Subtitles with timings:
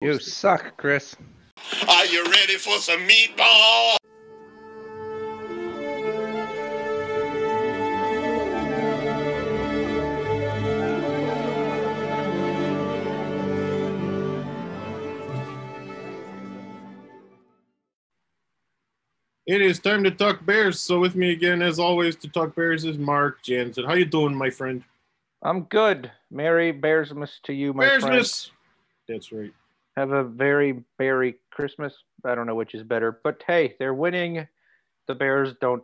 [0.00, 1.16] You suck, Chris.
[1.88, 3.96] Are you ready for some meatball?
[19.46, 20.78] It is time to talk Bears.
[20.78, 23.84] So with me again, as always, to talk Bears is Mark Jansen.
[23.84, 24.84] How you doing, my friend?
[25.42, 26.12] I'm good.
[26.30, 28.14] Merry Bearsmas to you, my friend.
[28.14, 28.50] Bearsmas.
[29.08, 29.52] That's right.
[29.98, 31.92] Have a very berry Christmas.
[32.24, 34.46] I don't know which is better, but hey, they're winning.
[35.08, 35.82] The Bears don't.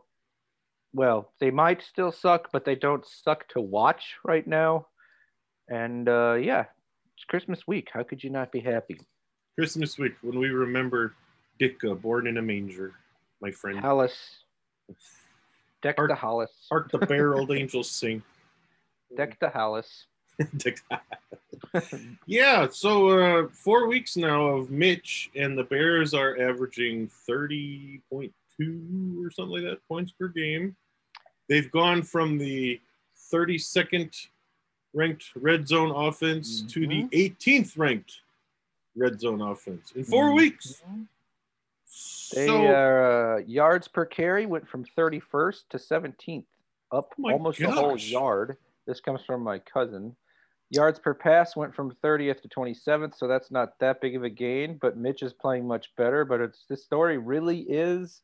[0.92, 4.86] Well, they might still suck, but they don't suck to watch right now.
[5.68, 6.66] And uh, yeah,
[7.16, 7.88] it's Christmas week.
[7.92, 9.00] How could you not be happy?
[9.58, 11.14] Christmas week when we remember
[11.58, 12.92] Ditka born in a manger,
[13.40, 13.80] my friend.
[13.80, 14.12] Halas,
[15.82, 18.22] deck Art- the Halas, Hark the bear old angels sing.
[19.16, 20.04] deck the Halas.
[22.26, 28.32] Yeah, so uh, four weeks now of Mitch, and the Bears are averaging 30.2
[29.24, 30.76] or something like that points per game.
[31.48, 32.80] They've gone from the
[33.32, 34.28] 32nd
[34.94, 38.20] ranked red zone offense to the 18th ranked
[38.96, 40.36] red zone offense in 4 Mhm.
[40.36, 40.82] weeks.
[42.32, 46.46] They so, uh, yards per carry went from 31st to 17th,
[46.92, 48.56] up Oh almost a whole yard.
[48.86, 50.16] This comes from my cousin.
[50.74, 54.30] Yards per pass went from 30th to 27th, so that's not that big of a
[54.30, 54.78] gain.
[54.80, 56.24] But Mitch is playing much better.
[56.24, 58.22] But it's this story really is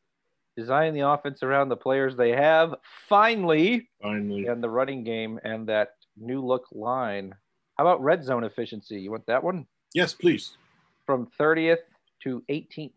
[0.57, 2.75] designing the offense around the players they have.
[3.07, 7.33] Finally, finally, and the running game and that new look line.
[7.77, 8.99] How about red zone efficiency?
[8.99, 10.57] You want that one yes, please.
[11.05, 11.77] from 30th
[12.23, 12.91] to 18th?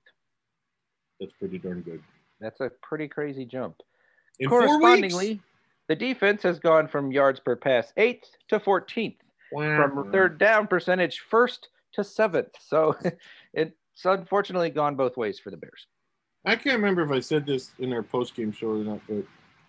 [1.21, 2.03] That's pretty darn good.
[2.41, 3.77] That's a pretty crazy jump.
[4.41, 5.41] In Correspondingly,
[5.89, 9.17] the defense has gone from yards per pass eighth to 14th,
[9.51, 12.55] from third down percentage first to seventh.
[12.61, 12.97] So
[13.55, 15.87] it's unfortunately gone both ways for the Bears.
[16.45, 19.25] I can't remember if I said this in our post game show or not, but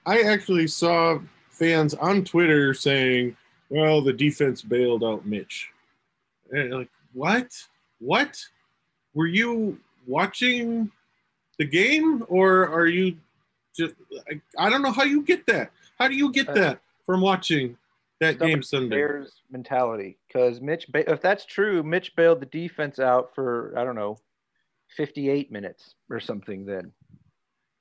[0.06, 3.36] I actually saw fans on Twitter saying,
[3.70, 5.70] "Well, the defense bailed out Mitch."
[6.52, 7.52] And like, what?
[8.00, 8.38] What?
[9.14, 10.92] Were you watching
[11.58, 13.16] the game, or are you
[13.76, 13.96] just?
[14.30, 15.72] I, I don't know how you get that.
[15.98, 17.78] How do you get Uh, that from watching
[18.22, 18.96] that game Sunday?
[18.96, 23.84] Bears mentality, because Mitch, ba- if that's true, Mitch bailed the defense out for I
[23.84, 24.18] don't know,
[24.96, 26.66] 58 minutes or something.
[26.66, 26.92] Then,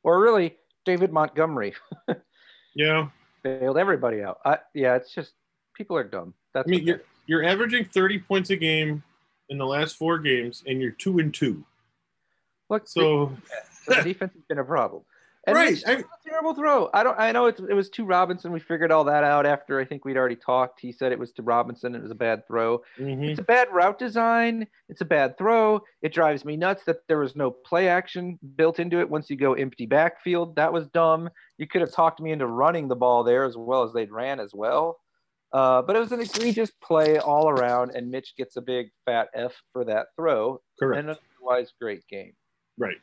[0.02, 1.74] or really, David Montgomery
[2.74, 3.08] Yeah,
[3.42, 4.38] bailed everybody out.
[4.44, 5.32] I, yeah, it's just
[5.76, 6.34] people are dumb.
[6.52, 9.02] That's I mean, you're you're averaging thirty points a game
[9.48, 11.64] in the last four games, and you're two and two.
[12.68, 12.88] look.
[12.88, 13.36] So
[13.84, 15.02] So the defense has been a problem.
[15.46, 16.88] And Right, Mitch I- a terrible throw.
[16.94, 17.18] I don't.
[17.18, 18.50] I know it, it was to Robinson.
[18.50, 20.80] We figured all that out after I think we'd already talked.
[20.80, 21.94] He said it was to Robinson.
[21.94, 22.80] It was a bad throw.
[22.98, 23.28] mhm.
[23.28, 24.66] It's a bad route design.
[24.88, 25.80] It's a bad throw.
[26.00, 29.36] It drives me nuts that there was no play action built into it once you
[29.36, 30.56] go empty backfield.
[30.56, 31.28] That was dumb.
[31.58, 34.40] You could have talked me into running the ball there as well as they'd ran
[34.40, 34.98] as well.
[35.52, 39.28] Uh, but it was an egregious play all around, and Mitch gets a big fat
[39.34, 40.60] F for that throw.
[40.80, 40.98] correct.
[41.00, 42.32] And an otherwise great game.
[42.76, 42.96] Right.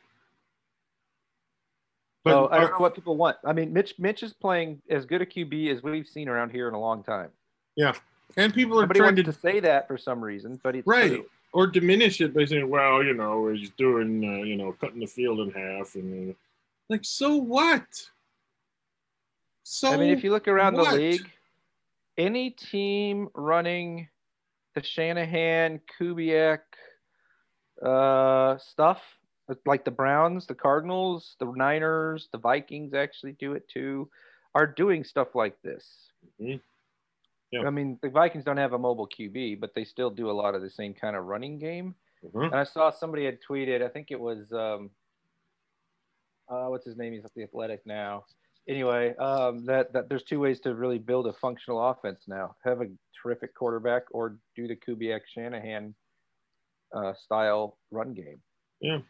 [2.26, 3.36] So But I don't know what people want.
[3.44, 6.68] I mean, Mitch Mitch is playing as good a QB as we've seen around here
[6.68, 7.30] in a long time.
[7.76, 7.94] Yeah,
[8.36, 11.10] and people are Nobody trying to, to say that for some reason, but it's right
[11.10, 11.26] true.
[11.52, 15.06] or diminish it by saying, "Well, you know, he's doing, uh, you know, cutting the
[15.06, 16.34] field in half," and uh,
[16.88, 17.86] like, so what?
[19.64, 20.90] So I mean, if you look around what?
[20.90, 21.30] the league,
[22.16, 24.08] any team running
[24.74, 26.60] the Shanahan, Kubiak
[27.84, 29.00] uh, stuff,
[29.66, 34.08] like the Browns, the Cardinals, the Niners, the Vikings actually do it too,
[34.54, 36.12] are doing stuff like this.
[36.40, 36.60] Mhm.
[37.50, 37.66] Yeah.
[37.66, 40.54] I mean, the Vikings don't have a mobile QB, but they still do a lot
[40.54, 41.94] of the same kind of running game.
[42.24, 42.40] Uh-huh.
[42.40, 44.90] And I saw somebody had tweeted, I think it was, um,
[46.48, 47.12] uh, what's his name?
[47.12, 48.24] He's at the Athletic now.
[48.68, 52.80] Anyway, um, that that there's two ways to really build a functional offense now: have
[52.80, 52.86] a
[53.20, 55.94] terrific quarterback, or do the Kubiak Shanahan
[56.94, 58.40] uh, style run game.
[58.80, 59.00] yeah,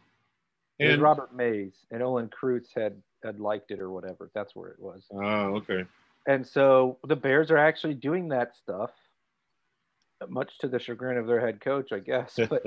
[0.80, 4.30] and Robert Mays and Olin Kreutz had had liked it or whatever.
[4.34, 5.04] That's where it was.
[5.12, 5.84] oh, okay,
[6.26, 8.90] And so the Bears are actually doing that stuff,
[10.28, 12.38] much to the chagrin of their head coach, I guess.
[12.48, 12.64] But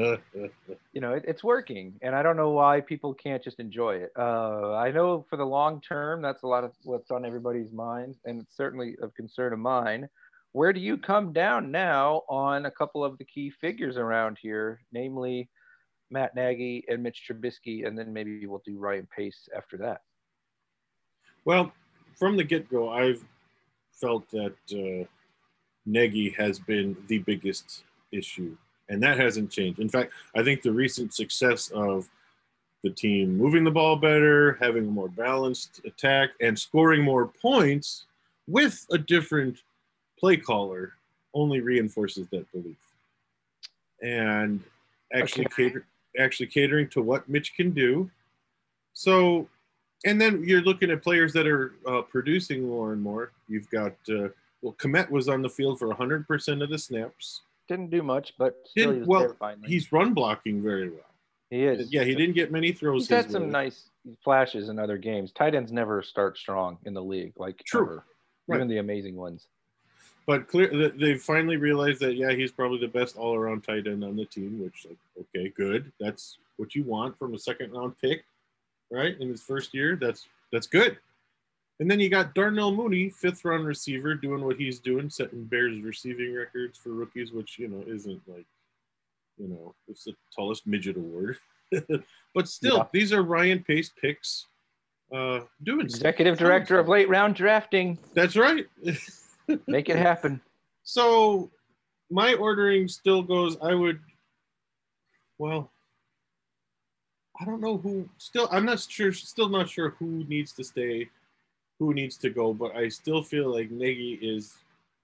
[0.94, 4.12] you know, it, it's working, and I don't know why people can't just enjoy it.
[4.18, 8.16] Uh, I know for the long term, that's a lot of what's on everybody's mind,
[8.26, 10.08] and it's certainly of concern of mine.
[10.54, 14.80] Where do you come down now on a couple of the key figures around here,
[14.94, 15.50] namely
[16.10, 20.02] Matt Nagy and Mitch Trubisky, and then maybe we'll do Ryan Pace after that.
[21.46, 21.72] Well,
[22.16, 23.24] from the get go, I've
[23.92, 25.08] felt that uh,
[25.86, 28.56] Nagy has been the biggest issue
[28.90, 29.80] And that hasn't changed.
[29.80, 32.08] In fact, I think the recent success of
[32.84, 38.06] the team moving the ball better, having a more balanced attack, and scoring more points
[38.48, 39.58] with a different
[40.20, 40.94] play caller
[41.34, 42.78] only reinforces that belief.
[44.04, 44.64] And
[45.14, 45.70] actually Okay.
[45.70, 45.86] cater,
[46.20, 48.10] actually catering to what Mitch can do.
[48.94, 49.48] So,
[50.06, 53.32] and then you're looking at players that are uh, producing more and more.
[53.48, 54.30] You've got uh,
[54.62, 57.42] well, Kmet was on the field for 100% of the snaps.
[57.68, 59.36] Didn't do much, but still he well.
[59.64, 61.14] He's run blocking very well.
[61.52, 61.92] he is.
[61.92, 63.04] Yeah, he didn't get many throws.
[63.04, 63.50] He's had some way.
[63.50, 63.90] nice
[64.24, 65.32] flashes in other games.
[65.32, 68.02] Tight ends never start strong in the league, like True.
[68.48, 68.58] Right.
[68.58, 69.48] Even the amazing ones.
[70.28, 74.16] But clear they finally realized that yeah he's probably the best all-around tight end on
[74.16, 78.24] the team which like okay good that's what you want from a second round pick
[78.92, 80.98] right in his first year that's that's good
[81.80, 85.80] and then you got darnell mooney fifth round receiver doing what he's doing setting bears
[85.82, 88.46] receiving records for rookies which you know isn't like
[89.38, 91.38] you know it's the tallest midget award
[92.34, 92.86] but still Yeah.
[92.94, 94.46] these are ryan pace picks
[95.12, 96.00] uh doing stuff.
[96.00, 97.98] Executive director of late round drafting.
[98.14, 98.66] that's right
[99.68, 100.42] Make it happen.
[100.84, 101.50] So
[102.10, 104.00] my ordering still goes, I would,
[105.38, 105.72] well,
[107.40, 111.10] I don't know who, still, I'm not sure, still not sure who needs to stay,
[111.80, 114.56] who needs to go, but I still feel like Nagy is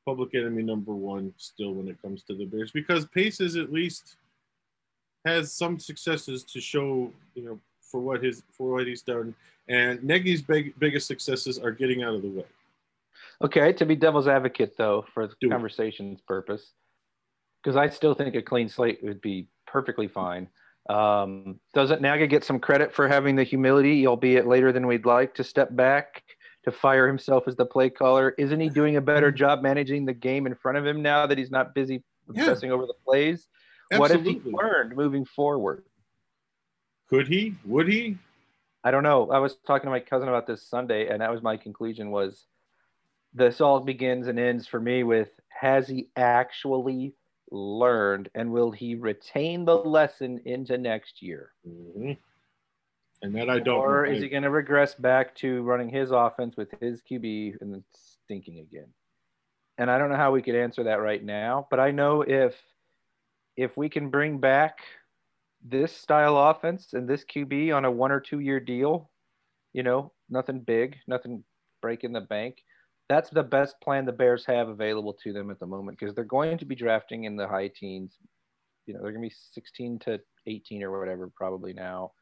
[0.06, 3.72] public enemy number one still when it comes to the Bears because Pace is at
[3.72, 4.16] least
[5.26, 9.36] has some successes to show, you know, for what his for what he's done,
[9.68, 12.46] and Nagy's big, biggest successes are getting out of the way.
[13.44, 15.52] Okay, to be devil's advocate though, for the Do it.
[15.52, 16.74] conversation's purpose,
[17.64, 20.48] because I still think a clean slate would be perfectly fine.
[20.90, 25.34] Um, doesn't Nagy get some credit for having the humility, albeit later than we'd like,
[25.36, 26.24] to step back
[26.64, 28.34] to fire himself as the play caller?
[28.38, 31.38] Isn't he doing a better job managing the game in front of him now that
[31.38, 32.04] he's not busy
[32.34, 32.42] Yeah.
[32.42, 33.48] obsessing over the plays?
[33.92, 34.34] Absolutely.
[34.34, 35.84] What if he learned moving forward?
[37.10, 37.56] Could he?
[37.66, 38.18] Would he?
[38.84, 39.30] I don't know.
[39.30, 42.48] I was talking to my cousin about this Sunday, and that was my conclusion was
[43.34, 47.14] this all begins and ends for me with has he actually
[47.52, 51.54] learned and will he retain the lesson into next year?
[51.68, 52.18] Mhm.
[53.24, 53.78] And that I don't.
[53.78, 57.84] or is he going to regress back to running his offense with his QB and
[57.92, 58.92] stinking again?
[59.78, 62.56] And I don't know how we could answer that right now, but I know if
[63.58, 64.80] if we can bring back
[65.64, 69.12] this style offense and this QB on a one or two year deal,
[69.74, 71.44] you know, nothing big, nothing
[71.82, 72.64] breaking the bank.
[73.12, 76.24] That's the best plan the Bears have available to them at the moment because they're
[76.24, 78.14] going to be drafting in the high teens.
[78.86, 82.14] You know, they're going to be 16 to 18 or whatever probably now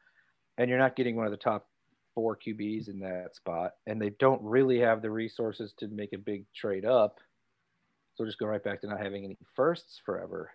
[0.60, 1.66] and you're not getting one of the top
[2.14, 6.18] four QBs in that spot, and they don't really have the resources to make a
[6.18, 7.18] big trade up.
[8.14, 10.50] So just go right back to not having any firsts forever.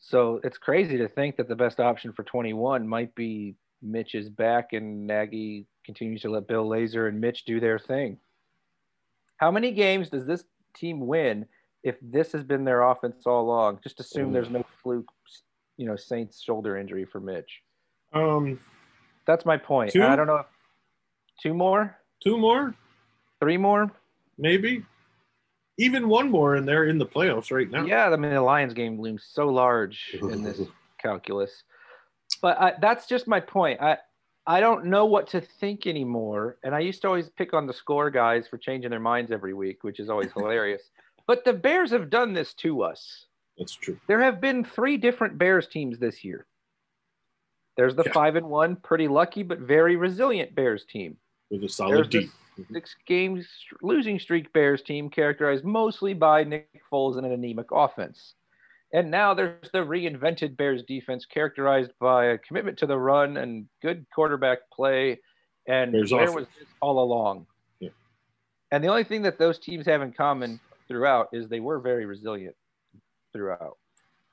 [0.00, 4.28] So it's crazy to think that the best option for 21 might be Mitch is
[4.28, 8.18] back and Nagy continues to let Bill Lazor and Mitch do their thing.
[9.40, 10.44] How many games does this
[10.76, 11.46] team win
[11.82, 13.80] if this has been their offense all along?
[13.82, 15.10] Just assume there's no fluke,
[15.78, 17.62] you know, Saints shoulder injury for Mitch.
[18.12, 18.60] Um,
[19.26, 19.92] That's my point.
[19.92, 20.02] Two?
[20.02, 20.36] I don't know.
[20.36, 20.46] If,
[21.42, 22.74] two more, two more,
[23.40, 23.90] three more.
[24.36, 24.84] maybe,
[25.78, 27.86] even one more, and they're in the playoffs right now.
[27.86, 30.60] Yeah, I mean the Lions game looms so large in this
[31.02, 31.62] calculus.
[32.42, 33.80] But I, that's just my point.
[33.80, 33.96] I
[34.50, 36.56] I don't know what to think anymore.
[36.64, 39.54] And I used to always pick on the score guys for changing their minds every
[39.54, 40.82] week, which is always hilarious.
[41.28, 43.26] But the Bears have done this to us.
[43.56, 43.96] That's true.
[44.08, 46.46] There have been three different Bears teams this year.
[47.76, 48.12] There's the Yeah.
[48.12, 51.16] five and one, pretty lucky but very resilient Bears team.
[51.48, 52.30] With a There's solid the D.
[52.72, 53.46] six games
[53.82, 58.34] losing streak Bears team characterized mostly by Nick Foles and an anemic offense.
[58.92, 63.66] And now there's the reinvented Bears defense characterized by a commitment to the run and
[63.82, 65.20] good quarterback play.
[65.68, 66.36] And Bears where offense.
[66.36, 67.46] was this all along?
[67.78, 67.90] Yeah.
[68.72, 72.04] And the only thing that those teams have in common throughout is they were very
[72.04, 72.56] resilient
[73.32, 73.76] throughout.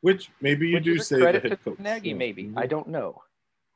[0.01, 1.79] Which maybe you Which do say the credit to coach.
[1.79, 2.45] Nagy, maybe.
[2.45, 2.57] Mhm.
[2.57, 3.21] I don't know.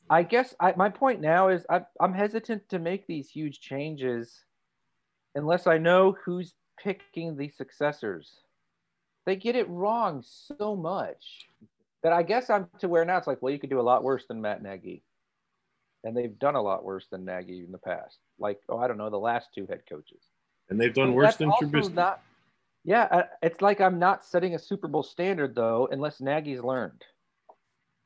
[0.10, 4.44] I guess I, my point now is I, I'm hesitant to make these huge changes
[5.36, 8.42] unless I know who's picking the successors.
[9.26, 11.48] They get it wrong so much
[12.04, 14.04] that I guess I'm to where now it's like, well, you could do a lot
[14.04, 15.04] worse than Matt Nagy.
[16.04, 18.18] And they've done a lot worse than Nagy in the past.
[18.40, 20.24] Like, oh, I don't know, the last two head coaches.
[20.70, 21.94] And they've done But worse than Trubisky.
[21.94, 22.22] Not,
[22.84, 27.04] yeah, uh, it's like I'm not setting a Super Bowl standard though, unless Nagy's learned.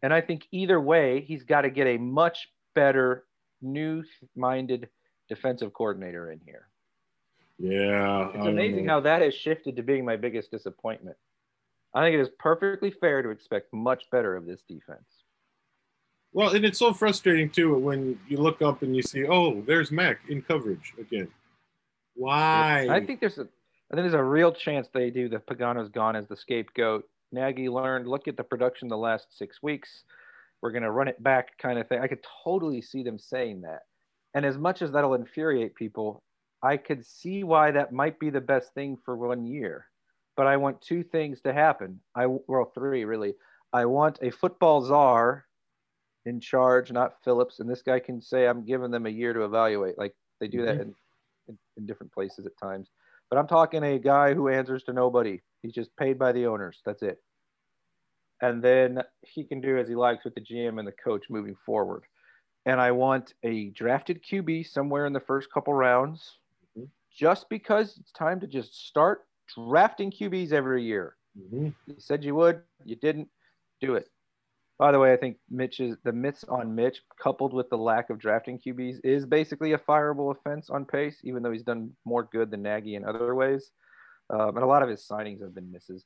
[0.04, 3.24] And I think either way, he's got to get a much better,
[3.62, 4.90] new-minded
[5.30, 6.68] defensive coordinator in here.
[7.58, 8.30] Yeah.
[8.34, 11.18] It's amazing how that has shifted to being my biggest disappointment.
[11.94, 15.06] I think it is perfectly fair to expect much better of this defense.
[16.34, 19.92] Well, and it's so frustrating too when you look up and you see, oh, there's
[19.92, 21.30] Mack in coverage again.
[22.16, 22.88] Why?
[22.90, 23.48] I think there's a,
[23.92, 27.08] I think there's a real chance they do the Pagano's gone as the scapegoat.
[27.32, 30.04] Nagy learned, look at the production the last six weeks.
[30.62, 32.02] We're going to run it back kind of thing.
[32.02, 33.84] I could totally see them saying that.
[34.34, 36.22] And as much as that'll infuriate people,
[36.66, 39.86] I could see why that might be the best thing for one year.
[40.36, 42.02] But I want two things to happen.
[42.16, 43.36] I well, three really.
[43.72, 45.46] I want a football czar
[46.26, 47.60] in charge, not Phillips.
[47.60, 49.98] And this guy can say, I'm giving them a year to evaluate.
[50.00, 50.82] Like they do that Mhm.
[50.82, 50.96] in,
[51.50, 52.90] in, in different places at times.
[53.30, 55.42] But I'm talking a guy who answers to nobody.
[55.62, 56.82] He's just paid by the owners.
[56.84, 57.22] That's it.
[58.42, 61.56] And then he can do as he likes with the GM and the coach moving
[61.66, 62.06] forward.
[62.66, 66.40] And I want a drafted QB somewhere in the first couple rounds.
[67.16, 69.22] Just because it's time to just start
[69.56, 71.16] drafting QBs every year.
[71.38, 71.74] Mhm.
[71.86, 73.30] You said you would, you didn't
[73.82, 74.10] do it.
[74.78, 78.10] By the way, I think Mitch is the myths on Mitch, coupled with the lack
[78.10, 82.24] of drafting QBs, is basically a fireable offense on pace, even though he's done more
[82.24, 83.72] good than Nagy in other ways.
[84.30, 86.06] Um, and a lot of his signings have been misses.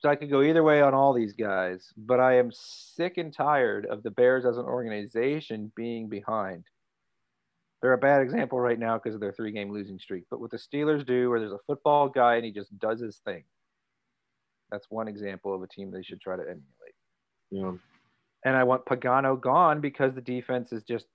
[0.00, 3.32] So I could go either way on all these guys, but I am sick and
[3.32, 6.64] tired of the Bears as an organization being behind.
[7.82, 10.24] They're a bad example right now because of their three game losing streak.
[10.30, 13.20] But what the Steelers do, where there's a football guy and he just does his
[13.24, 13.42] thing,
[14.70, 16.94] that's one example of a team they should try to emulate.
[17.50, 17.72] Yeah.
[18.44, 21.06] And I want Pagano gone because the defense is just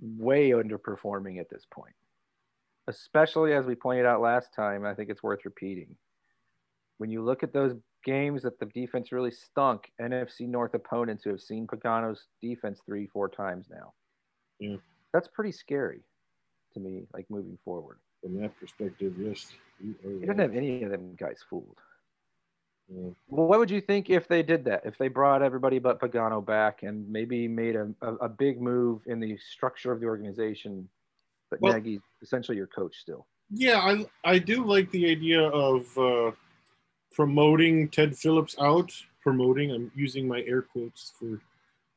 [0.00, 1.94] way underperforming at this point.
[2.88, 5.96] Especially as we pointed out last time, I think it's worth repeating.
[6.98, 11.30] When you look at those games that the defense really stunk, NFC North opponents who
[11.30, 13.92] have seen Pagano's defense three, four times now.
[14.58, 14.76] Yeah.
[15.12, 16.02] That's pretty scary
[16.76, 17.98] to me, like moving forward.
[18.22, 19.52] From that perspective, yes.
[19.82, 21.78] you doesn't have any of them guys fooled.
[22.88, 23.10] Yeah.
[23.28, 24.82] Well, what would you think if they did that?
[24.84, 29.02] If they brought everybody but Pagano back and maybe made a, a, a big move
[29.06, 30.88] in the structure of the organization,
[31.50, 33.26] but Well- Nagy's essentially your coach still.
[33.48, 36.32] Yeah, I I do like the idea of uh,
[37.12, 38.92] promoting Ted Phillips out.
[39.22, 41.40] Promoting, I'm using my air quotes for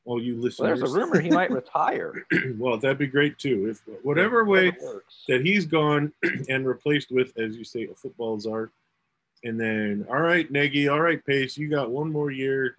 [0.05, 2.25] all you Well, there's a rumor he might retire.
[2.57, 3.69] well, that'd be great too.
[3.69, 5.23] If whatever way If it works.
[5.27, 6.11] that he's gone
[6.49, 8.71] and replaced with, as you say, a football czar,
[9.43, 12.75] and then all right, Nagy, all right, Pace, you got one more year.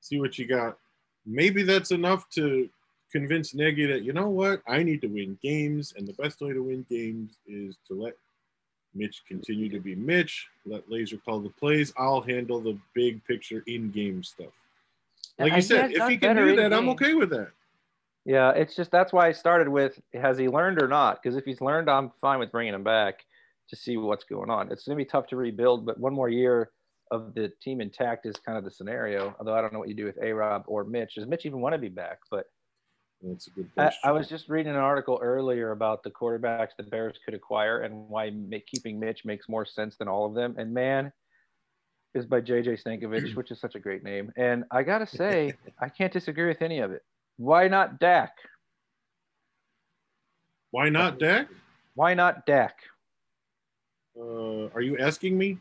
[0.00, 0.78] See what you got.
[1.26, 2.68] Maybe that's enough to
[3.12, 6.52] convince Nagy that you know what, I need to win games, and the best way
[6.52, 8.14] to win games is to let
[8.94, 10.48] Mitch continue to be Mitch.
[10.66, 11.92] Let Lazor call the plays.
[11.96, 14.52] I'll handle the big picture in-game stuff.
[15.40, 17.50] Like I- you said, if he can do that, I'm okay with that.
[18.26, 21.22] Yeah, it's just that's why I started with has he learned or not?
[21.22, 23.24] Because if he's learned, I'm fine with bringing him back
[23.70, 24.70] to see what's going on.
[24.70, 26.70] It's going to be tough to rebuild, but one more year
[27.10, 29.34] of the team intact is kind of the scenario.
[29.38, 31.14] Although I don't know what you do with A Rob or Mitch.
[31.14, 32.18] Does Mitch even want to be back?
[32.30, 32.46] But
[33.22, 34.00] That's a good I, question.
[34.04, 38.08] I was just reading an article earlier about the quarterbacks the Bears could acquire and
[38.08, 40.54] why ma- keeping Mitch makes more sense than all of them.
[40.58, 41.10] And man,
[42.14, 44.32] is by JJ Stankevitz, which is such a great name.
[44.36, 47.02] And I gotta say, I can't disagree with any of it.
[47.36, 48.32] Why not Dak?
[50.70, 51.48] Why not Dak?
[51.94, 52.76] Why not Dak?
[54.18, 55.58] Uh, are you asking me?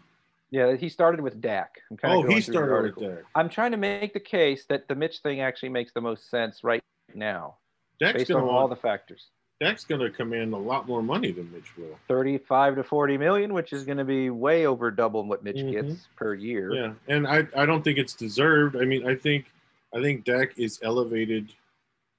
[0.51, 1.75] Yeah, he started with Dak.
[2.03, 3.07] Oh, he started with.
[3.07, 3.23] Dak.
[3.35, 6.63] I'm trying to make the case that the Mitch thing actually makes the most sense
[6.63, 6.81] right
[7.13, 7.57] now,
[7.99, 9.27] Dak's based on all the factors.
[9.59, 11.99] Dak's gonna command a lot more money than Mitch will.
[12.07, 15.71] 35 to 40 million, which is going to be way over double what Mitch Mhm.
[15.71, 16.73] gets per year.
[16.73, 18.77] Yeah, and I, I don't think it's deserved.
[18.77, 19.51] I mean, I think
[19.93, 21.51] I think Dak is elevated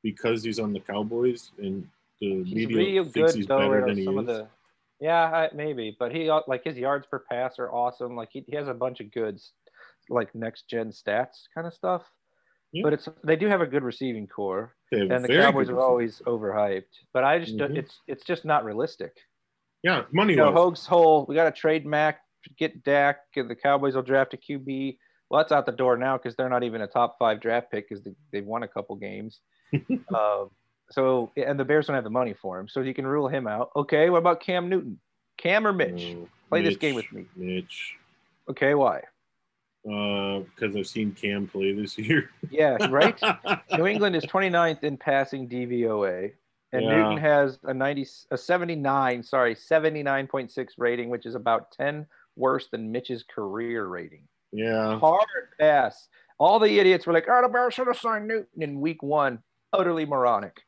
[0.02, 1.88] because he's on the Cowboys and
[2.20, 4.20] the He's media real thinks good he's though better than he some is.
[4.20, 4.48] of the.
[5.00, 8.16] Yeah, I, maybe, but he like his yards per pass are awesome.
[8.16, 9.52] Like he, he has a bunch of goods,
[10.10, 12.02] like next gen stats kind of stuff.
[12.72, 12.84] Yeah.
[12.84, 16.84] But it's they do have a good receiving core, and the Cowboys are always overhyped.
[17.12, 17.76] But I just Mhm.
[17.76, 19.16] it's it's just not realistic.
[19.82, 20.52] yeah, money You know.
[20.52, 22.20] Hoge's whole we got to trade Mack,
[22.58, 24.98] get Dak, and the Cowboys will draft a QB.
[25.30, 27.88] Well, that's out the door now because they're not even a top five draft pick
[27.88, 29.40] because they, they've won a couple games.
[30.14, 30.50] um,
[30.90, 33.46] so, and the Bears don't have the money for him, so you can rule him
[33.46, 33.70] out.
[33.76, 34.98] Okay, what about Cam Newton?
[35.38, 36.14] Cam or Mitch?
[36.14, 37.26] No, Play this game with me.
[37.36, 37.96] Mitch.
[38.48, 39.02] Okay, why?
[39.86, 42.30] Uh, because I've seen Cam play this year.
[42.50, 43.18] Yeah, right.
[43.78, 46.32] New England is 29th in passing DVOA,
[46.72, 46.88] and Yeah.
[46.96, 52.06] Newton has a 90, a 79, sorry, 79.6 rating, which is about 10
[52.36, 54.22] worse than Mitch's career rating.
[54.52, 55.26] yeah, hard
[55.58, 56.08] pass.
[56.38, 59.42] All the idiots were like, "Oh, the Bears should have signed Newton in week one."
[59.72, 60.60] Utterly moronic.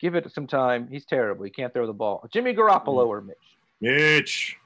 [0.00, 0.88] Give it some time.
[0.88, 1.44] He's terrible.
[1.44, 2.28] He can't throw the ball.
[2.32, 3.08] Jimmy Garoppolo mm.
[3.08, 3.36] or Mitch.
[3.80, 4.56] Mitch.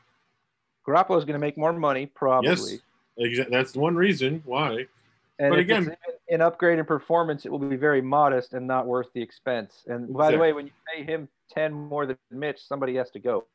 [0.87, 2.49] Garoppolo is going to make more money, probably.
[2.49, 2.79] Yes,
[3.51, 4.87] That's one reason why.
[5.39, 5.97] And But again-
[6.31, 9.85] an upgrade in performance, it will be very modest and not worth the expense.
[9.87, 13.19] And by the way, when you pay him 10 more than Mitch, somebody has to
[13.19, 13.47] go.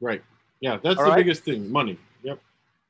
[0.00, 0.22] Right.
[0.60, 1.16] Yeah, that's All the right.
[1.18, 1.70] biggest thing.
[1.70, 1.98] Money.
[2.22, 2.40] Yep.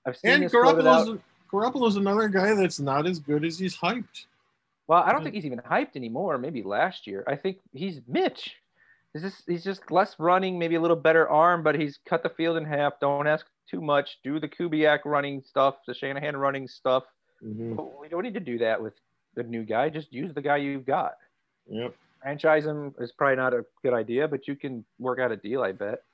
[0.06, 0.44] I've seen And.
[0.44, 1.18] Garoppolo's
[1.52, 4.24] Garoppolo's another guy that's not as good as he's hyped.
[4.86, 6.38] Well, I don't think he's even hyped anymore.
[6.38, 7.24] Maybe last year.
[7.26, 8.56] I think he's Mitch.
[9.12, 12.30] He's just he's just less running, maybe a little better arm, but he's cut the
[12.30, 12.94] field in half.
[13.00, 14.18] Don't ask too much.
[14.24, 17.04] Do the Kubiak running stuff, the Shanahan running stuff.
[17.44, 18.00] Mhm.
[18.00, 18.94] We don't need to do that with
[19.34, 19.88] the new guy.
[19.90, 21.16] Just use the guy you've got.
[21.66, 21.94] Yep.
[22.22, 25.62] Franchise him is probably not a good idea, but you can work out a deal,
[25.62, 26.04] I bet.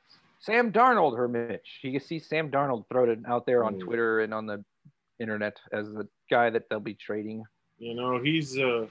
[0.41, 1.81] Sam Darnold, her Mitch.
[1.83, 3.81] You can see Sam Darnold throw it out there on Mm.
[3.85, 4.65] Twitter and on the
[5.19, 7.45] internet as the guy that they'll be trading.
[7.79, 8.87] You know, he's uh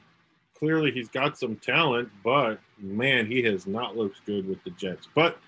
[0.58, 5.08] clearly he's got some talent, but man, he has not looked good with the Jets.
[5.16, 5.40] But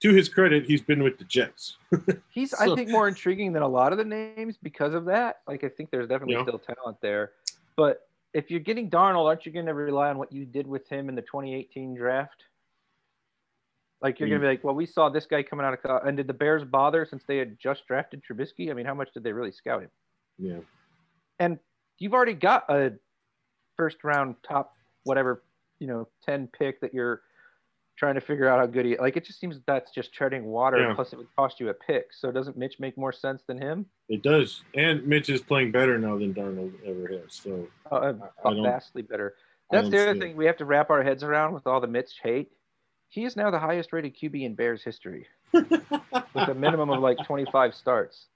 [0.00, 1.78] to his credit, he's been with the Jets.
[2.30, 5.40] He's, So- I think, more intriguing than a lot of the names because of that.
[5.46, 6.42] Like, I think there's definitely Yeah.
[6.42, 7.32] still talent there.
[7.76, 10.86] But if you're getting Darnold, aren't you going to rely on what you did with
[10.88, 12.42] him in the 2018 draft?
[14.02, 14.44] Like, you're going Hmm.
[14.44, 16.06] to be like, well, we saw this guy coming out of.
[16.06, 18.70] And did the Bears bother since they had just drafted Trubisky?
[18.70, 19.90] I mean, how much did they really scout him?
[20.38, 20.58] Yeah.
[21.38, 21.58] And
[21.98, 22.92] you've already got a
[23.76, 25.42] first round top, whatever,
[25.78, 27.22] you know, 10 pick that you're
[27.96, 30.78] trying to figure out how good he like it just seems that's just treading water
[30.80, 30.94] Yeah.
[30.96, 33.86] plus it would cost you a pick so doesn't mitch make more sense than him
[34.08, 34.64] It does.
[34.74, 37.32] And Mitch is playing better now than Darnold ever has.
[37.34, 38.14] So uh,
[38.44, 39.36] I- I vastly better
[39.70, 40.20] that's the other see it.
[40.20, 42.50] thing we have to wrap our heads around with all the mitch hate
[43.10, 47.18] he is now the highest rated qb in bears history with a minimum of like
[47.24, 48.26] 25 starts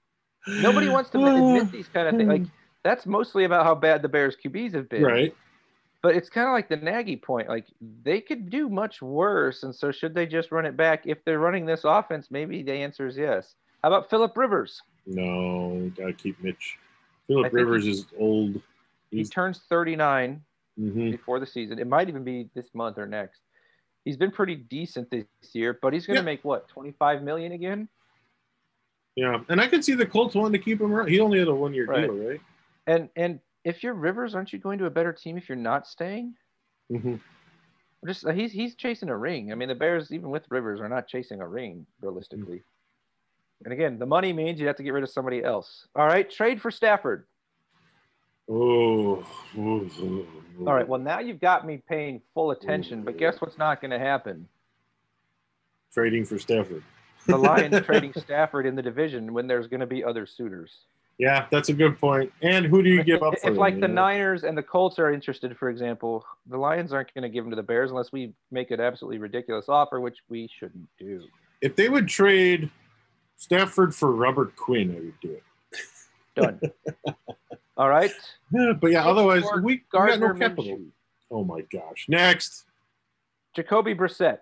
[0.61, 2.43] nobody wants to admit these kind of things like
[2.83, 5.35] that's mostly about how bad the bears qb's have been right.
[6.01, 7.49] But it's kind of like the Nagy point.
[7.49, 7.65] Like
[8.05, 9.63] they could do much worse.
[9.63, 11.05] And so should they just run it back?
[11.05, 13.55] If they're running this offense, maybe the answer is yes.
[13.83, 14.81] How about Philip Rivers?
[15.05, 16.77] No, gotta keep Mitch.
[17.27, 18.61] Philip Rivers he- is old.
[19.11, 20.41] He turns 39
[20.79, 21.11] mhm.
[21.11, 21.79] before the season.
[21.79, 23.41] It might even be this month or next.
[24.05, 26.25] He's been pretty decent this year, but he's going to Yeah.
[26.25, 27.89] make what 25 million again.
[29.15, 31.09] yeah, and I can see the Colts wanting to keep him around.
[31.09, 32.01] He only had a one year Right.
[32.05, 32.41] deal, right?
[32.89, 35.87] And and if you're Rivers, aren't you going to a better team if you're not
[35.87, 36.33] staying?
[36.89, 37.15] hmm
[38.05, 39.51] Just he's he's chasing a ring.
[39.51, 42.63] I mean, the Bears, even with Rivers, are not chasing a ring realistically.
[43.63, 45.85] And again, the money means you have to get rid of somebody else.
[45.95, 47.27] All right, trade for Stafford.
[48.49, 49.23] Oh.
[50.65, 53.91] All right, well now you've got me paying full attention, but guess what's not going
[53.91, 54.47] to happen?
[55.93, 56.83] trading for Stafford.
[57.27, 60.71] The Lions trading Stafford in the division when there's going to be other suitors.
[61.19, 62.31] Yeah, that's a good point.
[62.41, 63.51] And who do you give up If for?
[63.51, 64.01] like him, the you know?
[64.03, 67.49] Niners and the Colts are interested, for example, the Lions aren't going to give him
[67.49, 71.21] to the Bears unless we make an absolutely ridiculous offer, which we shouldn't do.
[71.61, 72.71] If they would trade
[73.35, 75.43] Stafford for Robert Quinn, I would do it.
[76.35, 76.59] Done.
[77.77, 78.11] All right.
[78.51, 80.63] Yeah, but yeah, otherwise we, we got no capital.
[80.79, 80.87] Minshew.
[81.29, 82.07] Oh my gosh!
[82.09, 82.65] Next,
[83.55, 84.39] Jacoby Brissett.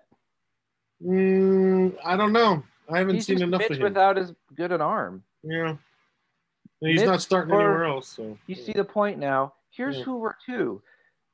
[1.04, 2.62] mm, I don't know.
[2.90, 3.82] I haven't He's seen enough of him.
[3.82, 5.24] without as good an arm.
[5.42, 5.76] Yeah,
[6.80, 8.08] he's Mitch not starting or- anywhere else.
[8.08, 9.54] So You see the point now.
[9.70, 10.04] Here's Yeah.
[10.04, 10.82] who we're two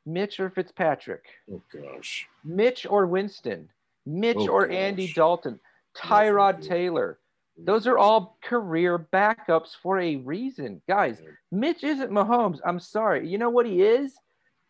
[0.07, 2.29] Mitch or Fitzpatrick, Oh gosh.
[2.45, 3.71] Mitch or Winston,
[4.05, 4.77] Mitch Oh, or gosh.
[4.77, 5.59] Andy Dalton,
[5.97, 6.63] Tyrod.
[6.63, 7.19] Taylor.
[7.59, 7.65] Mm.
[7.67, 10.83] Those are all career backups for a reason.
[10.89, 12.61] Guys, Mitch isn't Mahomes.
[12.67, 13.27] I'm sorry.
[13.27, 14.15] You know what he is?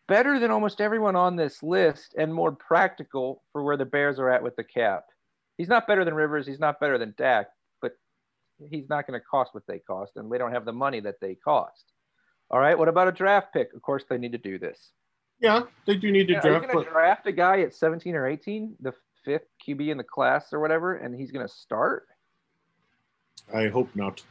[0.06, 4.28] Better than almost everyone on this list and more practical for where the Bears are
[4.30, 5.06] at with the cap.
[5.56, 6.46] He's not better than Rivers.
[6.46, 7.48] He's not better than Dak,
[8.70, 11.20] he's not going to cost what they cost, and they don't have the money that
[11.20, 11.92] they cost.
[12.50, 12.78] All right.
[12.78, 13.72] What about a draft pick?
[13.74, 14.90] Of course, they need to do this.
[15.40, 18.14] Yeah, they do need to Yeah, Are draft, going to draft a guy at 17
[18.14, 18.92] or 18, the
[19.24, 22.06] fifth QB in the class or whatever, and he's going to start?
[23.52, 24.22] I hope not.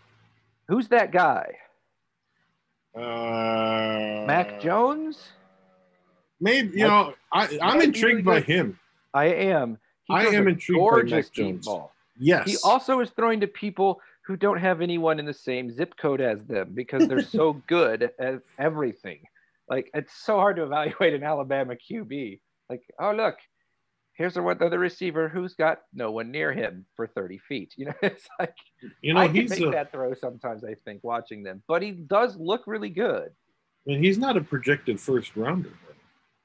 [0.67, 1.55] Who's that guy?
[2.95, 5.19] Uh, Mac Jones?
[6.39, 8.79] Maybe you know I, I'm intrigued by him.
[9.13, 9.77] I am.
[10.05, 11.65] He I am intrigued by Mac Jones.
[11.65, 11.91] ball.
[12.19, 12.49] Yes.
[12.49, 16.21] He also is throwing to people who don't have anyone in the same zip code
[16.21, 19.21] as them because they're so good at everything.
[19.69, 22.39] Like it's so hard to evaluate an Alabama QB.
[22.69, 23.35] Like, oh look,
[24.13, 27.73] here's one other receiver who's got no one near him for 30 feet.
[27.77, 28.55] You know, it's like
[29.01, 30.63] you know I he's make a, that throw sometimes.
[30.63, 33.29] I think watching them, but he does look really good.
[33.87, 35.71] and he's not a projected first rounder.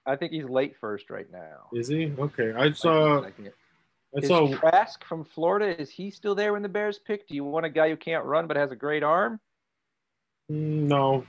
[0.06, 1.68] I think he's late first right now.
[1.74, 2.12] Is he?
[2.18, 2.54] Okay.
[2.56, 3.18] I saw.
[3.18, 3.34] Like,
[4.16, 4.58] I Is.
[4.58, 7.28] Trask from Florida, is he still there when the Bears pick?
[7.28, 9.38] Do you want a guy who can't run but has a great arm?
[10.48, 11.24] No.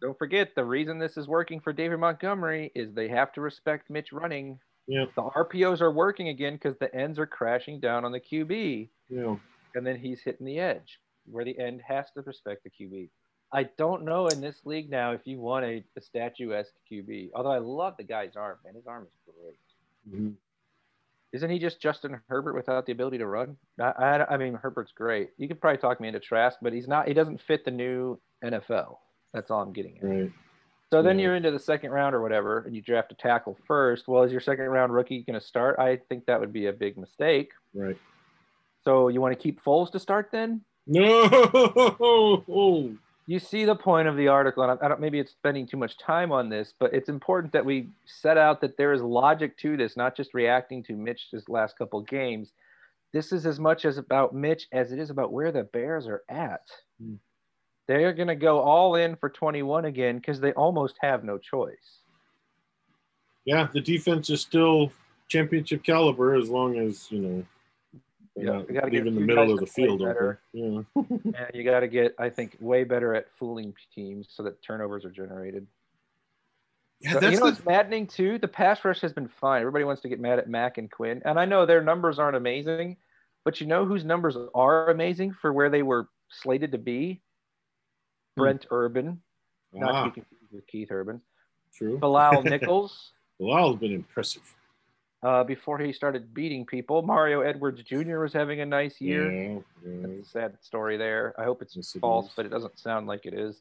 [0.00, 3.90] Don't forget, the reason this is working for David Montgomery is they have to respect
[3.90, 4.58] Mitch running.
[4.86, 5.04] Yeah.
[5.14, 9.36] The RPOs are working again because the ends are crashing down on the QB, Yeah.
[9.74, 13.10] and then he's hitting the edge where the end has to respect the QB.
[13.52, 17.30] I don't know in this league now if you want a, a statuesque QB.
[17.34, 18.74] Although I love the guy's arm, man.
[18.74, 20.18] His arm is great.
[20.20, 20.34] Mhm.
[21.32, 23.56] Isn't he just Justin Herbert without the ability to run?
[23.80, 25.30] I, I, I mean, Herbert's great.
[25.38, 27.06] You could probably talk me into Trask, but he's not.
[27.06, 28.96] He doesn't fit the new NFL.
[29.32, 30.04] That's all I'm getting at.
[30.04, 30.32] Right.
[30.92, 31.26] So then Yeah.
[31.26, 34.08] you're into the second round or whatever, and you draft a tackle first.
[34.08, 35.78] Well, is your second round rookie going to start?
[35.78, 37.52] I think that would be a big mistake.
[37.72, 37.96] Right.
[38.82, 40.62] So you want to keep Foles to start then?
[40.88, 42.42] No.
[43.30, 45.00] You see the point of the article, and I don't.
[45.00, 48.60] Maybe it's spending too much time on this, but it's important that we set out
[48.60, 52.50] that there is logic to this, not just reacting to Mitch's last couple games.
[53.12, 56.24] This is as much as about Mitch as it is about where the Bears are
[56.28, 56.62] at.
[57.00, 57.14] Hmm.
[57.86, 62.00] They're going to go all in for 21 again because they almost have no choice.
[63.44, 64.90] Yeah, the defense is still
[65.28, 67.46] championship caliber as long as you know.
[68.36, 70.06] They're Yeah, not we gotta get a the middle of the field open.
[70.12, 70.40] better.
[70.52, 70.82] Yeah.
[70.96, 75.04] and you got to get, I think, way better at fooling teams so that turnovers
[75.04, 75.66] are generated.
[77.00, 78.38] Yeah, So, you know the, what's maddening too?
[78.38, 79.60] The pass rush has been fine.
[79.62, 82.36] Everybody wants to get mad at Mack and Quinn, and I know their numbers aren't
[82.36, 82.98] amazing,
[83.44, 87.20] but you know whose numbers are amazing for where they were slated to be?
[88.36, 88.42] Hmm.
[88.42, 89.20] Brent Urban,
[89.72, 91.20] not to be confused with Keith Urban,
[91.74, 91.98] true.
[91.98, 93.12] Bilal Nichols.
[93.40, 94.42] Bilal's been impressive.
[95.22, 98.20] Uh, before he started beating people, Mario Edwards Jr.
[98.20, 99.30] was having a nice year.
[99.30, 100.06] Yeah, yeah.
[100.06, 101.34] That's a sad story there.
[101.38, 102.32] I hope it's Yes, it false, is.
[102.34, 103.60] but it doesn't sound like it is.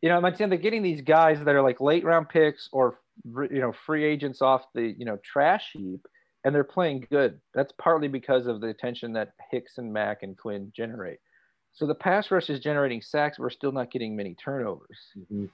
[0.00, 2.98] You know, I'm saying they're getting these guys that are like late round picks or
[3.24, 6.06] you know free agents off the you know trash heap,
[6.44, 7.40] and they're playing good.
[7.52, 11.18] That's partly because of the attention that Hicks and Mack and Quinn generate.
[11.72, 13.38] So the pass rush is generating sacks.
[13.38, 14.98] We're still not getting many turnovers,
[15.30, 15.50] Mhm.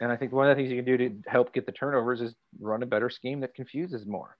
[0.00, 2.22] and I think one of the things you can do to help get the turnovers
[2.22, 4.36] is run a better scheme that confuses more.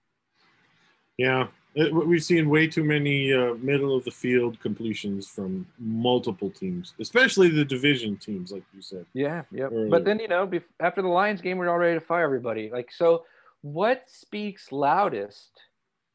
[1.18, 6.50] Yeah, It- we've seen way too many uh, middle of the field completions from multiple
[6.50, 9.06] teams, especially the division teams, like you said.
[9.14, 9.64] Yeah, yeah.
[9.64, 9.88] Earlier.
[9.88, 12.68] But then you know, bef- after the Lions game, we're all ready to fire everybody.
[12.70, 13.24] Like, so
[13.62, 15.50] what speaks loudest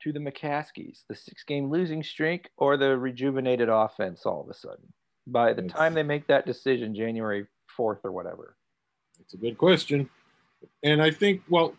[0.04, 1.04] to the McCaskeys?
[1.10, 4.28] The six-game losing streak or the rejuvenated offense?
[4.28, 4.94] All of a sudden,
[5.26, 8.56] by the time they make that decision, January fourth or whatever.
[9.20, 10.08] It's a good question,
[10.84, 11.74] and I think well,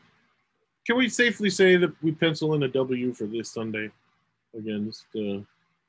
[0.88, 3.90] can we safely say that we pencil in a W for this Sunday
[4.57, 5.38] against uh,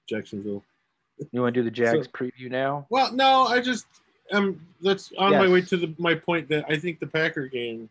[0.09, 0.61] Jacksonville?
[1.31, 2.85] You want to do the Jags So- preview now?
[2.89, 3.85] Well, no, I just
[4.31, 7.89] um that's on my way to the my point that I think the Packer game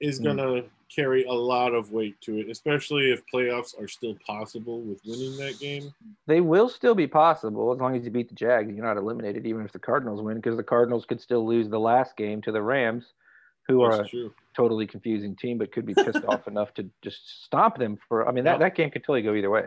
[0.00, 0.24] is Mm.
[0.24, 0.62] gonna
[0.94, 5.36] carry a lot of weight to it, especially if playoffs are still possible with winning
[5.38, 5.92] that game.
[6.26, 8.72] They will still be possible as long as you beat the Jags.
[8.72, 11.80] You're not eliminated, even if the Cardinals win, because the Cardinals could still lose the
[11.80, 13.14] last game to the Rams,
[13.68, 14.32] who are a true.
[14.56, 18.28] totally confusing team, but could be pissed off enough to just stomp them for.
[18.28, 18.58] I mean, that, Yeah.
[18.68, 19.64] that game could totally go either way.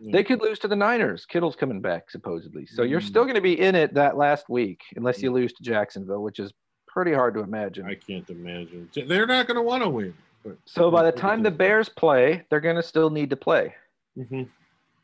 [0.00, 0.12] Yeah.
[0.12, 1.26] They could lose to the Niners.
[1.26, 3.04] Kittle's coming back supposedly, so you're Mm.
[3.06, 6.40] still going to be in it that last week, unless you lose to Jacksonville, which
[6.40, 6.52] is
[6.88, 7.86] pretty hard to imagine.
[7.86, 8.90] I can't imagine.
[9.06, 10.14] They're not gonna want to win.
[10.66, 11.50] So by the time the.
[11.50, 13.74] Bears play, they're going to still need to play,
[14.18, 14.48] Mhm.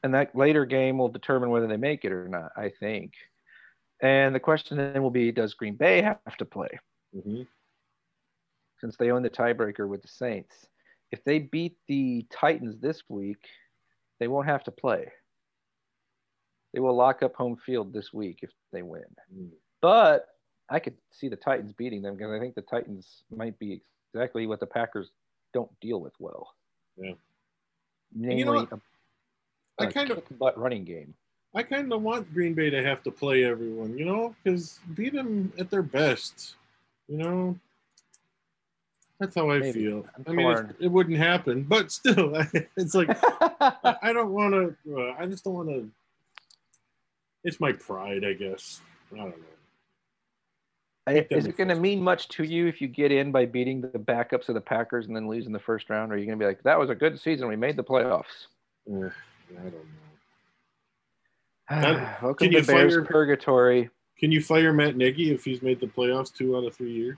[0.02, 2.50] and that later game will determine whether they make it or not.
[2.56, 3.12] I think.
[4.02, 6.68] And the question then will be, does Green Bay have to play?
[7.16, 7.46] Mhm.
[8.80, 10.66] Since they own the tiebreaker with the Saints.
[11.10, 13.46] If they beat the Titans this week,
[14.20, 15.10] they won't have to play.
[16.74, 19.04] They will lock up home field this week if they win.
[19.34, 19.50] Mm.
[19.80, 20.26] But
[20.70, 23.80] I could see the Titans beating them because I think the Titans might be
[24.12, 25.10] exactly what the Packers
[25.54, 26.54] don't deal with well.
[26.96, 27.12] Yeah.
[28.14, 28.72] Namely, you know what?
[28.72, 28.80] a,
[29.78, 31.14] I a kind of butt running game.
[31.54, 35.14] I kind of want Green Bay to have to play everyone, you know, because beat
[35.14, 36.56] them at their best,
[37.08, 37.58] you know.
[39.20, 39.84] That's how I Maybe.
[39.84, 40.06] feel.
[40.16, 42.34] I'm I mean, it, it wouldn't happen, but still,
[42.76, 43.08] it's like
[43.60, 44.76] I, I don't want to.
[44.96, 45.90] Uh, I just don't want to.
[47.42, 48.80] It's my pride, I guess.
[49.12, 49.44] I don't know.
[51.30, 53.98] Is it going to mean much to you if you get in by beating the
[53.98, 56.12] backups of the Packers and then losing the first round?
[56.12, 57.48] Or are you going to be like, that was a good season.
[57.48, 58.24] We made the playoffs?
[58.90, 59.08] Uh,
[59.58, 59.72] I don't
[61.70, 62.16] know.
[62.22, 63.90] Welcome can to you Bears fire- purgatory.
[64.18, 67.16] Can you fire Matt Nagy if he's made the playoffs two out of three years?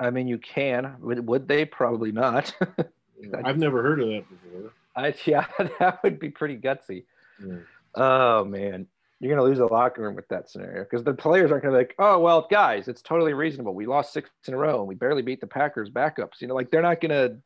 [0.00, 0.96] I mean, you can.
[1.00, 1.64] Would, would they?
[1.64, 2.54] Probably not.
[3.44, 4.70] I've never heard of that before.
[4.94, 5.46] I, yeah,
[5.80, 7.04] that would be pretty gutsy.
[7.44, 7.56] Yeah.
[7.94, 8.86] Oh, man.
[9.20, 11.72] You're going to lose the locker room with that scenario because the players aren't going
[11.74, 13.74] to be like, oh, well, guys, it's totally reasonable.
[13.74, 16.40] We lost six in a row and we barely beat the Packers backups.
[16.40, 17.36] You know, like they're not going to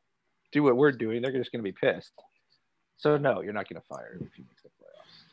[0.52, 1.22] do what we're doing.
[1.22, 2.12] They're just going to be pissed.
[2.98, 5.24] So, no, you're not going to fire him if he makes the playoffs.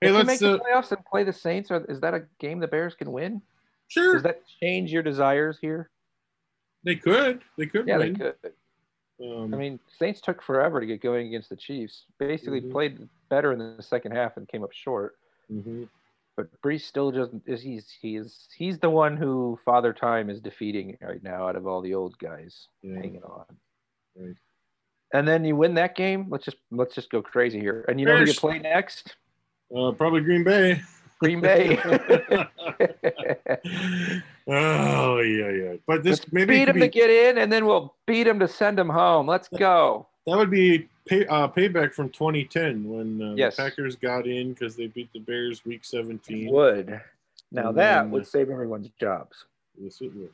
[0.00, 0.26] Hey, if you let's.
[0.26, 2.94] make the Uh, playoffs and play the Saints, or is that a game the Bears
[2.96, 3.40] can win?
[3.86, 5.90] sure, Does that change your desires here?
[6.84, 7.42] They could.
[7.56, 8.12] They could Yeah, win.
[8.14, 8.52] they could.
[9.20, 12.04] Um, I mean, Saints took forever to get going against the Chiefs.
[12.18, 12.70] Basically, Mhm.
[12.70, 15.16] played better in the second half and came up short.
[15.50, 15.88] mhm.
[16.36, 17.42] but Brees still doesn't.
[17.46, 21.66] Is he's he's he's the one who Father Time is defeating right now out of
[21.66, 22.94] all the old guys Yeah.
[22.94, 23.44] hanging on.
[24.14, 24.36] Right.
[25.14, 26.26] And then you win that game.
[26.30, 27.84] Let's just let's just go crazy here.
[27.88, 29.16] And you know who you play next?
[29.74, 30.80] Uh, probably Green Bay.
[31.18, 31.76] Green Bay.
[34.46, 35.74] oh yeah, yeah.
[35.86, 38.38] But this Let's maybe beat could them to get in, and then we'll beat them
[38.40, 39.26] to send them home.
[39.26, 40.06] Let's go.
[40.26, 43.56] that would be pay, uh, payback from 2010 when uh, Yes.
[43.56, 46.50] the Packers got in because they beat the Bears Week 17.
[46.52, 47.00] Would
[47.50, 49.44] now And that then- would save everyone's jobs.
[49.80, 50.30] Yes, it would.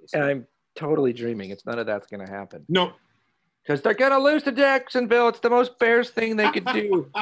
[0.00, 1.50] Yes, And I'm totally dreaming.
[1.50, 2.74] It's none of that's going to happen would.
[2.74, 2.92] no.
[3.62, 5.28] because they're going to lose to Jacksonville.
[5.28, 7.10] It's the most Bears thing they could do.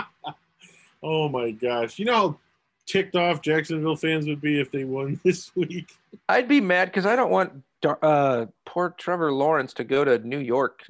[1.02, 1.98] Oh my gosh!
[1.98, 2.38] You know how
[2.86, 5.92] ticked off Jacksonville fans would be if they won this week.
[6.28, 10.18] I'd be mad because I don't want Dar- uh, poor Trevor Lawrence to go to
[10.18, 10.82] New York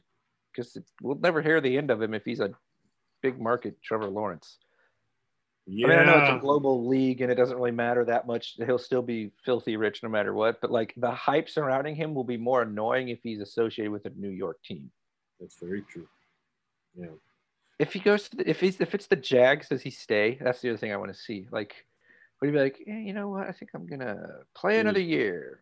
[0.53, 2.51] because we'll never hear the end of him if he's a
[3.23, 4.59] big market Trevor Lawrence.
[5.69, 8.27] Yeah, I mean, I know it's a global league and it doesn't really matter that
[8.29, 8.55] much.
[8.65, 10.61] He'll still be filthy rich no matter what.
[10.61, 14.11] But like the hype surrounding him will be more annoying if he's associated with a
[14.11, 14.91] New York team.
[15.41, 16.07] that's very true.
[16.95, 17.07] Yeah.
[17.79, 20.39] If he goes to the, if he's if it's the Jags, does he stay?
[20.41, 21.47] That's the other thing I want to see.
[21.51, 21.75] Like,
[22.41, 23.49] would he be like, eh, you know what?
[23.49, 25.61] I think I'm gonna play another year.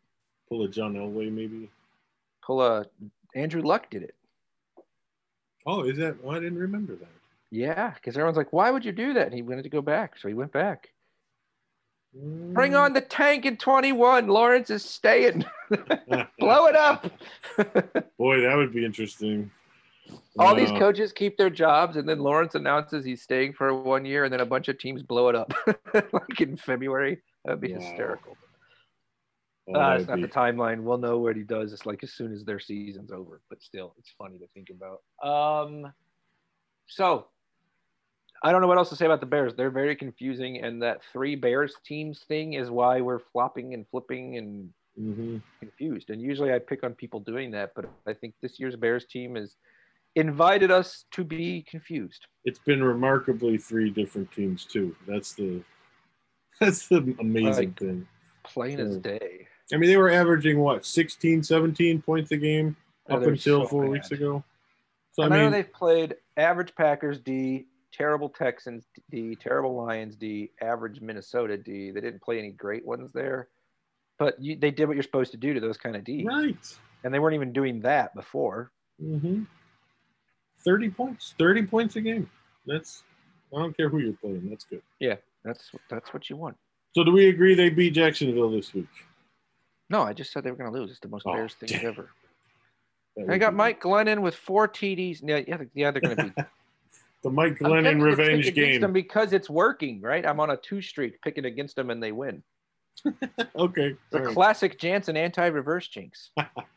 [0.48, 1.70] Pull a John Elway, maybe.
[2.44, 2.86] Pull a
[3.34, 4.14] Andrew Luck did it.
[5.66, 6.16] Oh, is that?
[6.24, 7.08] Oh, I didn't remember that.
[7.50, 9.26] Yeah, because everyone's like, why would you do that?
[9.26, 10.90] And he wanted to go back, so he went back.
[12.16, 12.52] Mm.
[12.52, 14.28] Bring on the tank in 21.
[14.28, 15.44] Lawrence is staying.
[16.38, 17.10] Blow it up.
[18.18, 19.50] Boy, that would be interesting.
[20.38, 24.24] All these coaches keep their jobs, and then Lawrence announces he's staying for one year,
[24.24, 25.52] and then a bunch of teams blow it up,
[26.12, 27.22] like in February.
[27.44, 27.80] That would be Wow.
[27.80, 28.38] hysterical.
[29.68, 30.82] oh, Uh, it's not be- the timeline.
[30.82, 31.72] We'll know what he does.
[31.72, 35.02] It's like as soon as their season's over, but still, it's funny to think about.
[35.26, 35.92] Um,
[36.88, 37.28] so
[38.42, 39.54] I don't know what else to say about the Bears.
[39.54, 44.36] They're very confusing, and that three Bears teams thing is why we're flopping and flipping
[44.36, 45.42] and Mhm.
[45.60, 46.10] confused.
[46.10, 49.36] And usually I pick on people doing that, but I think this year's Bears team
[49.36, 49.56] has
[50.16, 52.26] invited us to be confused.
[52.44, 54.94] It's been remarkably three different teams too.
[55.06, 55.62] That's the
[56.60, 58.06] that's the amazing like, thing.
[58.44, 58.84] Plain yeah.
[58.84, 59.46] as day.
[59.72, 62.76] I mean, they were averaging what 16, 17 points a game
[63.08, 63.90] oh, up until so four bad.
[63.90, 64.44] weeks ago.
[65.12, 69.74] So and I, mean, I know they've played average Packers D, terrible Texans D, terrible
[69.74, 71.90] Lions D, average Minnesota D.
[71.92, 73.48] They didn't play any great ones there,
[74.18, 76.26] but you, they did what you're supposed to do to those kind of D's.
[76.26, 76.56] Right.
[77.04, 78.72] And they weren't even doing that before.
[79.02, 79.44] Mm-hmm.
[80.64, 82.28] 30 points, 30 points a game.
[82.66, 83.02] That's,
[83.54, 84.48] I don't care who you're playing.
[84.48, 84.82] That's good.
[84.98, 86.56] Yeah, that's that's what you want.
[86.94, 88.86] So do we agree they beat Jacksonville this week?
[89.90, 90.90] No, I just said they were going to lose.
[90.90, 92.10] It's the most oh, thing ever.
[93.28, 95.20] I got Mike Glennon with four TDs.
[95.22, 96.32] Yeah, yeah, they're going to be.
[97.22, 98.80] the Mike Glennon revenge game.
[98.80, 100.26] Them because it's working, right?
[100.26, 102.42] I'm on a two streak picking against them and they win.
[103.56, 103.96] okay.
[104.10, 104.34] The right.
[104.34, 106.30] classic Jansen anti reverse jinx.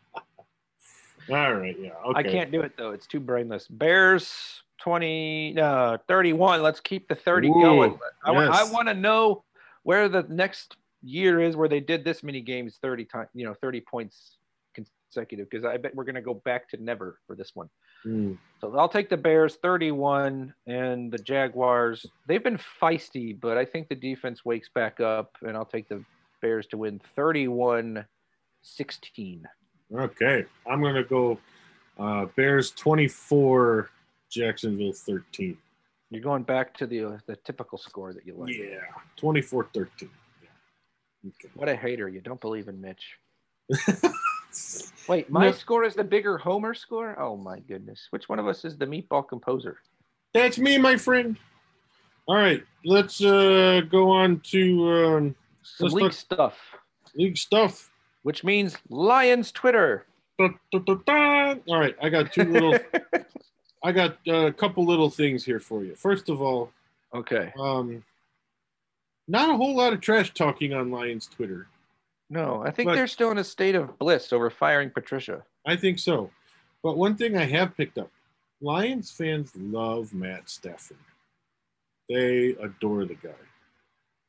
[1.29, 1.91] All right, yeah.
[2.05, 2.19] Okay.
[2.19, 3.67] I can't do it though; it's too brainless.
[3.67, 6.61] Bears 20, no, 31.
[6.61, 7.99] Let's keep the 30 Ooh, going.
[8.23, 9.43] I, wa- I want to know
[9.83, 13.53] where the next year is where they did this many games 30 times, you know,
[13.53, 14.37] 30 points
[14.73, 15.49] consecutive.
[15.49, 17.69] Because I bet we're going to go back to never for this one.
[18.05, 18.37] Mm.
[18.61, 22.05] So I'll take the Bears 31 and the Jaguars.
[22.27, 26.03] They've been feisty, but I think the defense wakes back up, and I'll take the
[26.41, 28.05] Bears to win 31
[28.61, 29.47] 16.
[29.93, 31.39] Okay, I'm gonna go.
[31.97, 33.89] Uh, Bears 24,
[34.29, 35.57] Jacksonville 13.
[36.11, 38.53] You're going back to the uh, the typical score that you like.
[38.55, 38.79] Yeah,
[39.15, 40.09] 24 13.
[40.43, 41.29] Yeah.
[41.55, 42.07] What a hater!
[42.09, 43.17] You don't believe in Mitch.
[45.07, 45.51] Wait, my No.
[45.51, 47.17] score is the bigger Homer score.
[47.19, 48.07] Oh my goodness!
[48.11, 49.77] Which one of us is the meatball composer?
[50.33, 51.37] That's me, my friend.
[52.27, 56.57] All right, let's uh, go on to um, Some league look- stuff,
[57.15, 57.89] league stuff.
[58.23, 60.05] Which means Lions Twitter.
[60.37, 61.55] Da, da, da, da.
[61.67, 62.77] All right, I got two little.
[63.83, 65.95] I got uh, a couple little things here for you.
[65.95, 66.71] First of all,
[67.13, 67.53] okay.
[67.59, 68.03] um,
[69.27, 71.67] not a whole lot of trash talking on Lions Twitter.
[72.29, 75.43] No, I think But- they're still in a state of bliss over firing Patricia.
[75.65, 76.31] I think so.
[76.83, 78.09] But one thing I have picked up
[78.61, 80.97] Lions fans love Matt Stafford.
[82.09, 83.29] They adore the guy.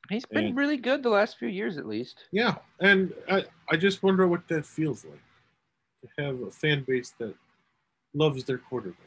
[0.09, 2.25] He's been And- really good the last few years, at least.
[2.33, 2.57] Yeah.
[2.81, 5.21] And I, I just wonder what that feels like
[6.03, 7.35] to have a fan base that
[8.15, 8.99] loves their quarterback.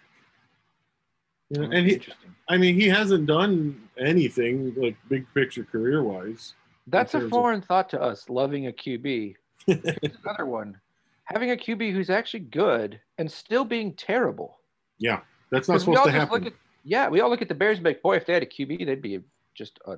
[1.50, 2.36] You know, oh, and he, Interesting.
[2.50, 6.54] I mean, he hasn't done anything like big picture career wise.
[6.88, 9.36] That's a terms of- foreign thought to us, loving a QB.
[9.68, 10.80] Another one.
[11.26, 14.60] Having a QB who's actually good and still being terrible.
[15.00, 15.22] yeah.
[15.52, 16.34] That's not supposed to happen.
[16.34, 16.54] look at
[16.86, 18.46] yeah, we all look at the Bears and be like, boy, if they had a
[18.46, 19.20] QB, they'd be
[19.54, 19.98] just a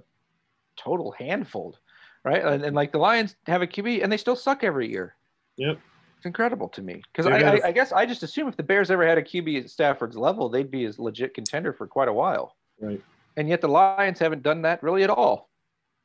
[0.78, 1.78] total handful,
[2.24, 2.44] right?
[2.44, 5.16] And, and like the Lions have a QB and they still suck every year.
[5.58, 5.80] Yep.
[6.18, 8.64] It's incredible to me because I, I, a- I guess I just assume if the
[8.64, 12.08] Bears ever had a QB at Stafford's level, they'd be as legit contender for quite
[12.08, 12.56] a while.
[12.80, 13.02] Right.
[13.38, 15.50] And yet the Lions haven't done that really at all.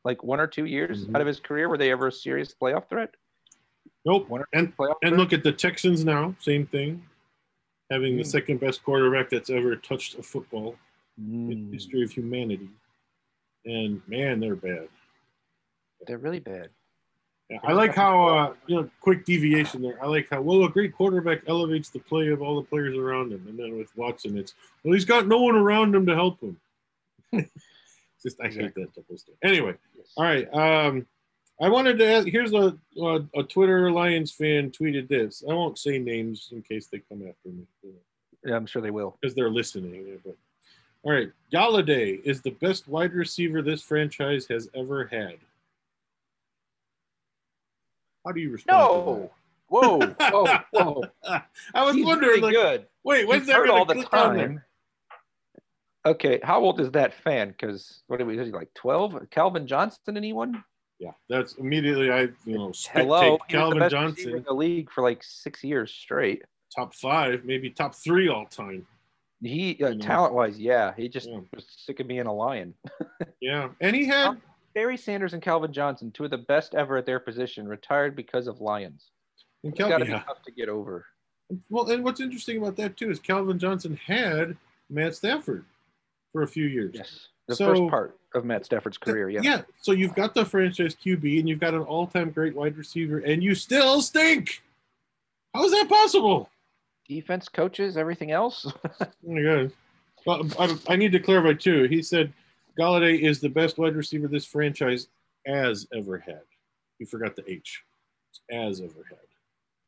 [0.04, 1.14] Like one or two years Mhm.
[1.14, 3.10] out of his career, were they ever a serious playoff threat?
[4.04, 4.28] Nope.
[4.28, 5.20] One or And playoff and threat?
[5.20, 6.34] look at the Texans now.
[6.40, 7.04] Same thing.
[7.90, 8.26] Having the Mm.
[8.26, 10.76] second best quarterback that's ever touched a football
[11.16, 12.68] in Mm, history of humanity.
[13.68, 14.88] And man, they're bad.
[16.06, 16.70] they're really bad.
[17.50, 20.02] Yeah, I like how uh, you know, quick deviation there.
[20.02, 23.32] I like how well a great quarterback elevates the play of all the players around
[23.32, 24.54] him, and then with Watson, it's
[24.84, 26.60] well he's got no one around him to help him.
[28.22, 29.16] Just I hate that double.
[29.42, 29.74] Anyway,
[30.16, 30.52] all right.
[30.52, 31.06] Um,
[31.60, 32.26] I wanted to ask.
[32.28, 35.42] Here's a, a a Twitter Lions fan tweeted this.
[35.48, 37.64] I won't say names in case they come after me
[38.44, 39.16] Yeah, I'm sure they will.
[39.20, 40.18] because they're listening.
[40.24, 40.36] But
[41.02, 45.36] all right, Golladay is the best wide receiver this franchise has ever had.
[48.24, 48.78] How do you respond?
[48.78, 49.30] No.
[49.68, 51.02] Whoa, whoa, whoa.
[51.74, 52.86] I was He's wondering, like, good.
[53.04, 54.62] wait, when's He's that all the time.
[56.06, 57.48] Okay, how old is that fan?
[57.48, 58.38] Because what are we?
[58.38, 59.14] Is he like twelve?
[59.30, 60.16] Calvin Johnson?
[60.16, 60.64] Anyone?
[60.98, 65.02] Yeah, that's immediately I you know spit Hello, take Calvin Johnson in the league for
[65.02, 66.42] like six years straight.
[66.74, 68.86] top five, maybe top three all time.
[69.42, 70.00] He uh, You know.
[70.00, 71.38] talent wise, yeah, he just Yeah.
[71.54, 72.74] was sick of being a lion.
[73.40, 74.40] Yeah, and he had
[74.74, 78.46] Barry Sanders and Calvin Johnson, two of the best ever at their position, retired because
[78.48, 79.10] of lions.
[79.62, 80.18] and It's got to yeah.
[80.18, 81.06] be tough to get over.
[81.70, 84.56] Well, and what's interesting about that too is Calvin Johnson had
[84.90, 85.64] Matt Stafford
[86.32, 86.92] for a few years.
[86.94, 89.30] Yes, the So- first part of Matt Stafford's career.
[89.30, 89.40] Yeah.
[89.42, 89.62] Yeah.
[89.80, 93.42] So you've got the franchise QB and you've got an all-time great wide receiver, and
[93.42, 94.62] you still stink.
[95.54, 96.50] How is that possible?
[97.08, 98.66] Defense coaches, everything else.
[99.00, 99.72] Oh my god.
[100.26, 101.84] Well, I, I need to clarify too.
[101.84, 102.32] He said
[102.78, 105.08] Golladay is the best wide receiver this franchise
[105.46, 106.42] has ever had.
[106.98, 107.82] He forgot the H.
[108.30, 109.18] It's as ever had.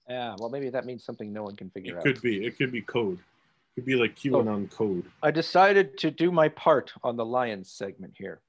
[0.09, 2.06] yeah, well, maybe that means something no one can figure It out.
[2.06, 2.46] It could be.
[2.46, 3.18] It could be code.
[3.18, 4.28] It could be like oh.
[4.28, 5.04] QAnon code.
[5.22, 8.40] I decided to do my part on the Lions segment here.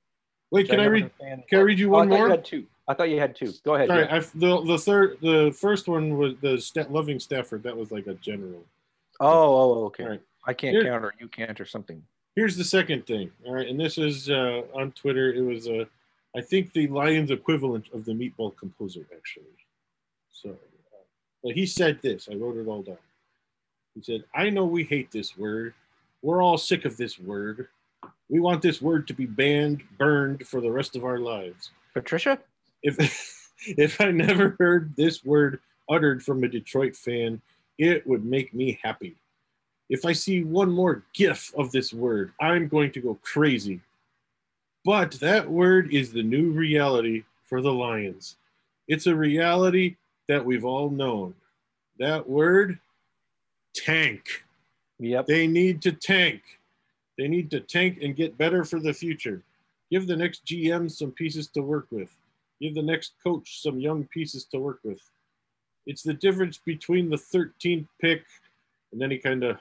[0.52, 1.12] Wait, can I know read?
[1.50, 2.28] Can I read you Oh, I one thought more?
[2.28, 2.66] You had two.
[2.88, 3.54] I thought you had two.
[3.64, 3.88] Go ahead.
[3.88, 4.16] Sorry, yeah.
[4.16, 7.64] I, the the third, the first one was the sta loving Stafford.
[7.64, 8.64] That was like a general.
[9.20, 9.28] Oh,
[9.82, 10.04] oh, okay.
[10.04, 10.22] All right.
[10.46, 12.04] I can't Here- count or you can't or something.
[12.36, 13.30] Here's the second thing.
[13.46, 15.34] All right, and this is uh, on Twitter.
[15.34, 15.84] It was uh,
[16.36, 19.44] I think the Lions equivalent of the Meatball Composer, actually.
[20.32, 20.98] So, uh,
[21.44, 22.30] but he said this.
[22.32, 22.98] I wrote it all down.
[23.96, 25.74] He said, "I know we hate this word.
[26.22, 27.68] We're all sick of this word.
[28.32, 31.72] We want this word to be banned, burned for the rest of our lives.
[31.94, 32.39] Patricia?
[32.82, 32.98] If
[33.67, 37.41] if I never heard this word uttered from a Detroit fan,
[37.78, 39.15] it would make me happy."
[39.89, 43.82] If I see one more gif of this word, I'm going to go crazy.
[44.86, 48.38] But that word is the new reality for the Lions.
[48.88, 49.98] It's a reality
[50.30, 51.36] that we've all known.
[52.00, 52.80] That word,
[53.76, 54.46] tank.
[55.00, 55.28] Yep.
[55.28, 56.41] They need to tank.
[57.21, 59.43] They need to tank and get better for the future.
[59.91, 62.10] Give the next GM some pieces to work with.
[62.60, 64.99] Give the next coach some young pieces to work with.
[65.86, 68.23] It's the difference between the 13th pick
[68.91, 69.60] and then he kind of,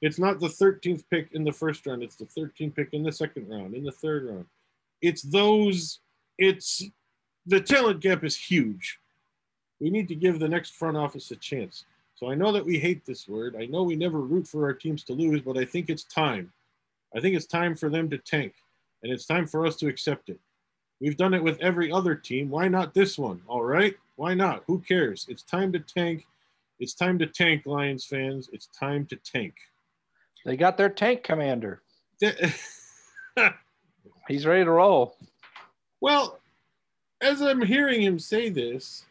[0.00, 2.04] it's not the 13th pick in the first round.
[2.04, 4.46] It's the 13th pick in the second round, in the third round.
[5.02, 5.98] It's those,
[6.38, 6.84] it's
[7.46, 9.00] the talent gap is huge.
[9.80, 11.84] We need to give the next front office a chance.
[12.14, 13.56] So I know that we hate this word.
[13.58, 16.52] I know we never root for our teams to lose, but I think it's time.
[17.14, 18.54] I think it's time for them to tank,
[19.02, 20.40] and it's time for us to accept it.
[21.00, 22.48] We've done it with every other team.
[22.48, 23.42] Why not this one?
[23.46, 23.94] All right.
[24.16, 24.64] Why not?
[24.66, 25.26] Who cares?
[25.28, 26.26] It's time to tank.
[26.78, 28.48] It's time to tank, Lions fans.
[28.52, 29.54] It's time to tank.
[30.44, 31.82] They got their tank commander.
[34.28, 35.16] He's ready to roll.
[36.00, 36.38] well,
[37.20, 39.04] as I'm hearing him say this,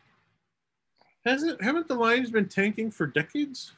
[1.26, 3.74] hasn't haven't the Lions been tanking for decades?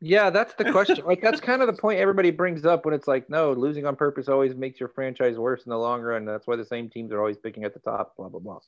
[0.00, 1.04] Yeah, that's the question.
[1.04, 3.96] like that's kind of the point everybody brings up when it's like, no, losing on
[3.96, 6.24] purpose always makes your franchise worse in the long run.
[6.24, 8.60] That's why the same teams are always picking at the top, blah blah blah.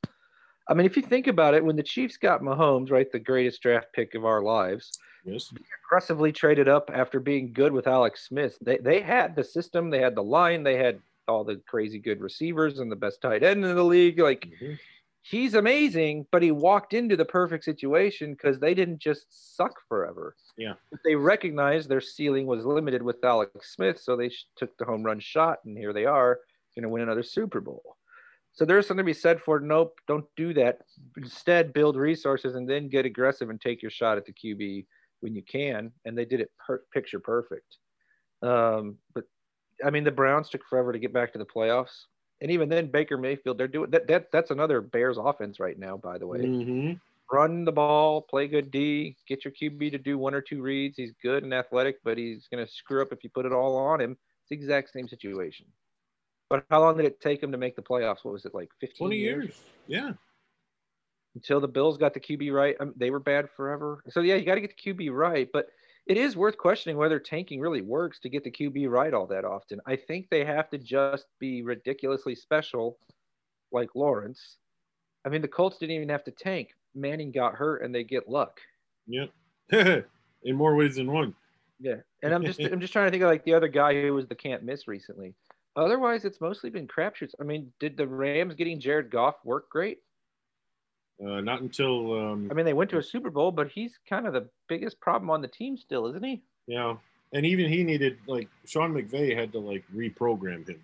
[0.69, 3.61] I mean, if you think about it, when the Chiefs got Mahomes, right, the greatest
[3.63, 5.53] draft pick of our lives, Yes.
[5.85, 8.57] aggressively traded up after being good with Alex Smith.
[8.61, 12.21] They they had the system, they had the line, they had all the crazy good
[12.21, 14.19] receivers and the best tight end in the league.
[14.19, 14.79] Like Mhm.
[15.23, 20.35] He's amazing, but he walked into the perfect situation because they didn't just suck forever.
[20.57, 20.75] Yeah.
[21.05, 25.03] They recognized their ceiling was limited with Alex Smith, so they sh- took the home
[25.03, 26.41] run shot, and here they are,
[26.75, 27.97] going to win another Super Bowl.
[28.53, 30.79] So there's something to be said for nope, don't do that.
[31.17, 34.87] Instead, build resources and then get aggressive and take your shot at the QB
[35.21, 35.93] when you can.
[36.05, 37.77] And they did it per- picture perfect.
[38.43, 39.25] Um, but
[39.85, 42.07] I mean, the Browns took forever to get back to the playoffs.
[42.41, 44.07] And even then, Baker Mayfield, they're doing that.
[44.09, 46.41] that that's another Bears offense right now, by the way.
[46.41, 46.93] hmm
[47.33, 50.97] Run the ball, play good D, get your QB to do one or two reads.
[50.97, 53.77] He's good and athletic, but he's going to screw up if you put it all
[53.77, 54.17] on him.
[54.43, 55.67] It's the exact same situation.
[56.49, 58.25] But how long did it take him to make the playoffs?
[58.25, 59.61] What was it like 15 20 years.
[59.87, 60.13] Yeah.
[61.37, 62.75] until the Bills got the QB right.
[62.81, 64.03] I mean, they were bad forever.
[64.09, 65.67] So yeah, you got to get the QB right, but
[66.07, 69.45] it is worth questioning whether tanking really works to get the QB right all that
[69.45, 69.81] often.
[69.87, 72.99] I think they have to just be ridiculously special,
[73.73, 74.57] like Lawrence.
[75.25, 76.71] I mean, the Colts didn't even have to tank.
[76.95, 78.61] Manning got hurt, and they get luck.
[79.07, 79.31] Yep.
[80.43, 81.35] In more ways than one.
[81.79, 84.15] Yeah, and I'm just I'm just trying to think of like the other guy who
[84.15, 85.35] was the can't miss recently.
[85.77, 87.35] Otherwise, it's mostly been crapshoots.
[87.41, 89.99] I mean, did the Rams getting Jared Goff work great?
[91.25, 94.27] Uh, not until um, I mean, they went to a Super Bowl, but he's kind
[94.27, 96.43] of the biggest problem on the team still, isn't he?
[96.67, 96.95] yeah,
[97.33, 100.81] and even he needed like Sean McVay had to like reprogram him.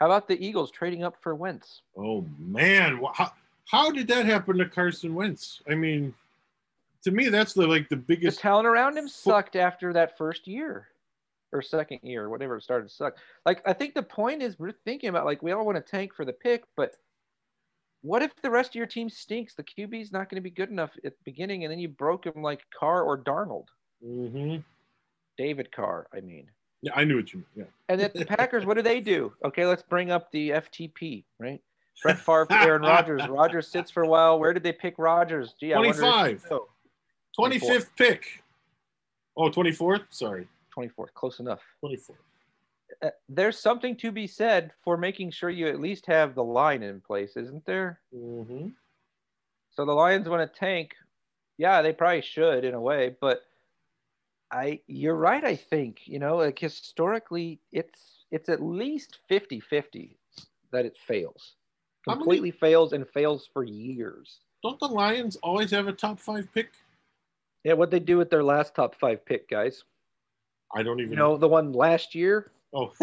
[0.00, 1.82] How about the Eagles trading up for Wentz?
[1.96, 3.32] Oh man, how,
[3.66, 5.60] how did that happen to Carson Wentz?
[5.68, 6.14] I mean,
[7.04, 8.38] to me, that's the like the biggest.
[8.38, 10.88] The talent around him Fo- sucked after that first year
[11.52, 13.16] or second year, whatever it started to suck.
[13.44, 16.14] Like, I think the point is we're thinking about like we all want to tank
[16.14, 16.96] for the pick, but
[18.02, 19.54] what if the rest of your team stinks?
[19.54, 22.26] The QB's not going to be good enough at the beginning, and then you broke
[22.26, 23.66] him like Carr or Darnold,
[24.04, 24.56] hmm
[25.38, 26.50] David Carr, I mean.
[26.82, 27.70] Yeah, I knew what you meant.
[27.70, 27.92] Yeah.
[27.92, 29.32] And then the Packers, what do they do?
[29.44, 31.60] Okay, let's bring up the FTP, right?
[32.02, 33.26] Brett Favre, Aaron Rodgers.
[33.28, 34.38] Rodgers sits for a while.
[34.38, 35.54] Where did they pick Rodgers?
[35.58, 36.44] Gee, I wonder 25.
[36.50, 36.68] Oh,
[37.38, 38.42] 25th pick.
[39.36, 40.02] Oh, 24th?
[40.10, 40.46] Sorry.
[40.76, 41.60] 24th, close enough.
[41.84, 42.16] 24th.
[43.00, 46.82] Uh, there's something to be said for making sure you at least have the line
[46.82, 48.00] in place, isn't there?
[48.14, 48.68] Mm-hmm.
[49.70, 50.94] So the Lions want to tank.
[51.58, 53.42] Yeah, they probably should in a way, but
[54.50, 60.16] I you're right I think, you know, like historically it's it's at least 50-50
[60.72, 61.54] that it fails.
[62.06, 64.40] How many- Completely fails and fails for years.
[64.62, 66.72] Don't the Lions always have a top five pick?
[67.64, 69.84] Yeah, what they do with their last top 5 pick, guys.
[70.74, 72.92] I don't even You know, the one last year, Oh,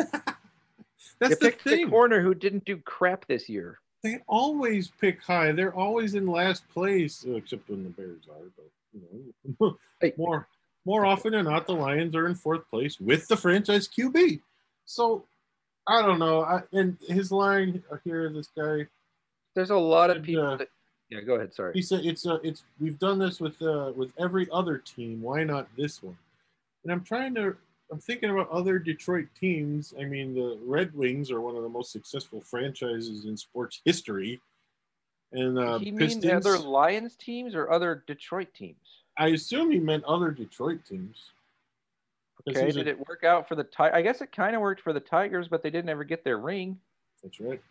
[1.19, 1.89] that's the picked the thing.
[1.89, 3.79] corner who didn't do crap this year.
[4.03, 5.51] They always pick high.
[5.51, 8.45] They're always in last place, uh, except when the Bears are.
[8.55, 9.77] But you know,
[10.17, 10.47] more
[10.85, 14.39] more often than not, the Lions are in fourth place with the franchise QB.
[14.85, 15.25] So
[15.85, 16.41] I don't know.
[16.43, 18.87] I, and his line here, this guy,
[19.55, 20.69] There's a lot of people uh, that
[21.09, 21.73] Yeah, go ahead, sorry.
[21.73, 25.21] he said it's uh, it's we've done this with uh, with every other team.
[25.21, 26.17] Why not this one?
[26.83, 27.55] And I'm trying to.
[27.91, 29.93] I'm thinking about other Detroit teams.
[29.99, 34.39] I mean, the Red Wings are one of the most successful franchises in sports history.
[35.31, 38.77] And uh, he mean other Lions teams or other Detroit teams?
[39.17, 41.31] I assume he meant other Detroit teams.
[42.47, 43.95] Okay, did a- it work out for the Tigers?
[43.95, 46.37] I guess it kind of worked for the Tigers, but they didn't ever get their
[46.37, 46.79] ring.
[47.23, 47.61] That's right.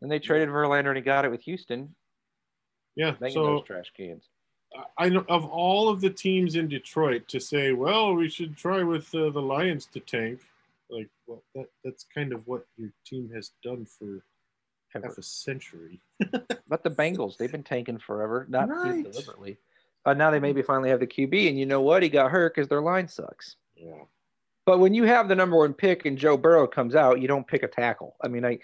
[0.00, 1.94] And they traded Verlander and he got it with Houston,
[2.96, 3.14] Yeah.
[3.30, 4.24] So those trash cans.
[4.98, 8.82] I know of all of the teams in Detroit to say, well, we should try
[8.82, 10.40] with uh, the Lions to tank.
[10.90, 14.22] Like, well, that that's kind of what your team has done for
[14.88, 16.00] half a century.
[16.66, 19.04] But the Bengals, they've been tanking forever, not Right.
[19.04, 19.58] deliberately.
[20.04, 22.02] But now they maybe finally have the QB, and you know what?
[22.02, 23.56] He got hurt because their line sucks.
[23.76, 23.92] Yeah.
[24.66, 27.46] But when you have the number one pick and Joe Burrow comes out, you don't
[27.46, 28.16] pick a tackle.
[28.22, 28.58] I mean, I,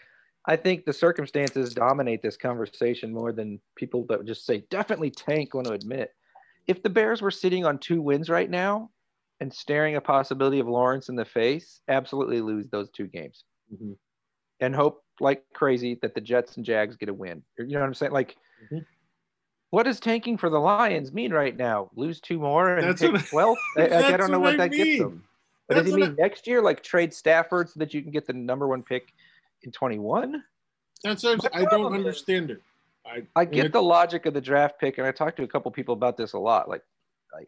[0.46, 5.54] I think the circumstances dominate this conversation more than people that just say definitely tank
[5.54, 6.12] want to admit.
[6.66, 8.90] If the Bears were sitting on two wins right now
[9.40, 13.96] and staring a possibility of Lawrence in the face, absolutely lose those two games Mhm.
[14.60, 17.42] and hope like crazy that the Jets and Jags get a win.
[17.58, 18.12] You know what I'm saying?
[18.12, 18.36] Like,
[18.70, 18.86] Mhm.
[19.70, 21.90] what does tanking for the Lions mean right now?
[21.94, 23.58] Lose two more and That's pick I- 12th?
[23.76, 24.98] I, I- I don't know what what I that gets mean.
[24.98, 25.24] them.
[25.68, 28.32] But does he mean next year, like trade Stafford so that you can get the
[28.32, 29.12] number one pick
[29.62, 30.42] in 21?
[31.02, 31.66] That's what I'm saying.
[31.66, 32.62] I don't understand it.
[33.06, 35.70] I, I get the logic of the draft pick, and I talked to a couple
[35.70, 36.68] people about this a lot.
[36.68, 36.82] Like,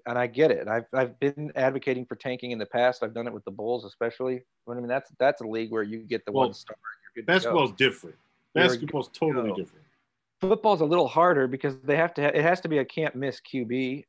[0.06, 0.66] and I get it.
[0.68, 3.02] I've I've been advocating for tanking in the past.
[3.02, 4.42] I've done it with the Bulls, especially.
[4.66, 6.76] But I mean, that's that's a league where you get the Well, one star.
[6.76, 7.34] And you're good to go.
[7.34, 8.16] basketball's different.
[8.54, 9.56] Basketball's totally go.
[9.56, 9.84] different.
[10.40, 12.22] football's a little harder because they have to.
[12.22, 14.04] Ha- it has to be a can't miss QB.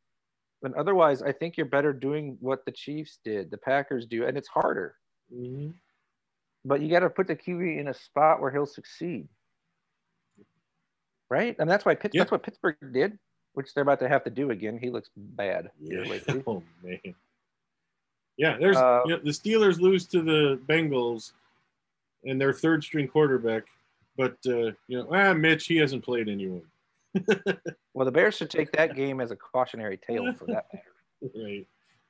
[0.62, 4.38] But otherwise, I think you're better doing what the Chiefs did, the Packers do, and
[4.38, 4.96] it's harder.
[5.30, 5.72] hmm
[6.66, 9.28] But you got to put the QB in a spot where he'll succeed,
[11.30, 11.56] right?
[11.60, 12.22] And that's why Pitts, Yeah.
[12.22, 13.20] that's what Pittsburgh did,
[13.54, 14.78] which they're about to have to do again.
[14.78, 16.04] He looks bad Yeah.
[16.48, 17.00] Oh man.
[18.38, 21.34] Yeah, there's Uh, you know, the Steelers lose to the Bengals
[22.24, 23.64] and their third string quarterback,
[24.16, 26.64] but uh, you know, ah, Mitch, he hasn't played anyone.
[27.96, 31.32] Well, the Bears should take that game as a cautionary tale for that matter.
[31.46, 31.68] right.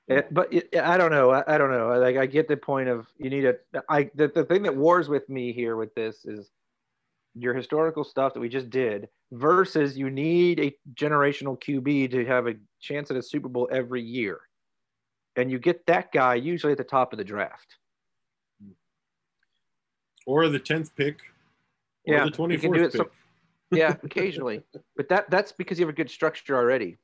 [0.08, 1.32] It, but it, I don't know.
[1.32, 1.88] I, I don't know.
[1.98, 3.56] Like I get the point of you need a.
[3.90, 6.52] I the, the thing that wars with me here with this is
[7.36, 12.48] your historical stuff that we just did versus you need a generational QB to have
[12.48, 14.42] a chance at a Super Bowl every year.
[15.36, 17.78] And you get that guy usually at the top of the draft.
[20.26, 21.20] Or the tenth pick.
[22.08, 22.92] Or Yeah, the twenty fourth pick.
[22.92, 23.10] some-
[23.72, 24.64] Yeah, occasionally.
[24.96, 26.98] but that that's because you have a good structure already.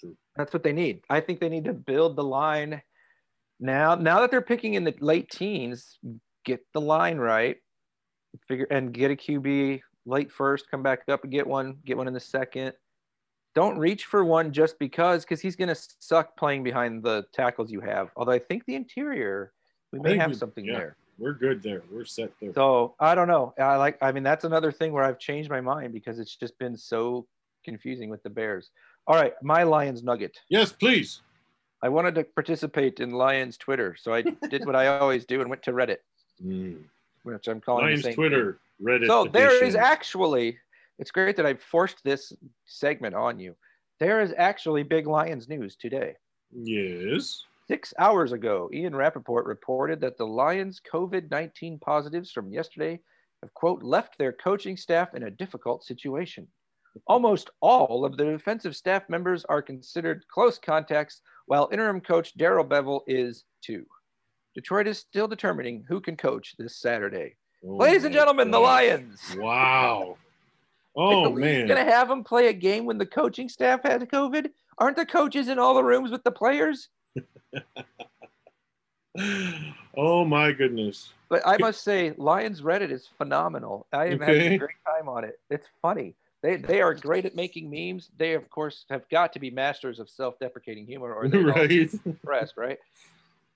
[0.00, 0.16] True.
[0.36, 1.02] That's what they need.
[1.10, 2.82] I think they need to build the line
[3.58, 3.94] now.
[3.94, 5.98] Now that they're picking in the late teens,
[6.44, 7.56] get the line right,
[8.46, 12.08] figure and get a QB late first, come back up and get one, get one
[12.08, 12.72] in the second.
[13.54, 17.72] Don't reach for one just because, because he's going to suck playing behind the tackles
[17.72, 18.10] you have.
[18.16, 19.52] Although I think the interior,
[19.92, 20.78] we I may have we- something yeah.
[20.78, 20.96] there.
[21.18, 21.82] We're good there.
[21.90, 22.52] We're set there.
[22.54, 23.52] So I don't know.
[23.58, 23.98] I like.
[24.00, 27.26] I mean, that's another thing where I've changed my mind because it's just been so
[27.64, 28.70] confusing with the Bears.
[29.08, 30.38] All right, my Lions nugget.
[30.50, 31.22] yes, please.
[31.82, 35.48] I wanted to participate in Lions Twitter, so I did what I always do and
[35.48, 35.98] went to Reddit,
[36.44, 36.82] Mm.
[37.24, 39.00] which I'm calling Lions Twitter, Reddit.
[39.00, 39.08] thing.
[39.08, 40.58] So there is actually.
[41.00, 42.32] It's great that I forced this
[42.66, 43.54] segment on you.
[43.98, 46.14] There is actually big Lions news today.
[46.52, 47.44] Yes.
[47.66, 53.00] Six hours ago, Ian Rapoport reported that the Lions' COVID 19 positives from yesterday
[53.42, 56.46] have, quote, left their coaching staff in a difficult situation.
[57.06, 62.64] Almost all of the defensive staff members are considered close contacts, while interim coach Darrell
[62.64, 63.86] Bevell is too.
[64.54, 67.36] Detroit is still determining who can coach this Saturday.
[67.64, 69.20] Oh Ladies and gentlemen, the Lions.
[69.36, 70.16] Wow.
[71.00, 71.68] Oh man.
[71.68, 74.48] Going to have them play a game when the coaching staff had COVID?
[74.78, 76.88] Aren't the coaches in all the rooms with the players?
[79.96, 81.12] oh my goodness.
[81.28, 83.86] But I must say, Lions Reddit is phenomenal.
[83.92, 85.38] I am having a great time on it.
[85.50, 86.16] It's funny.
[86.42, 88.10] They they are great at making memes.
[88.16, 91.90] They of course have got to be masters of self-deprecating humor, or they're right.
[92.04, 92.78] impressed, right?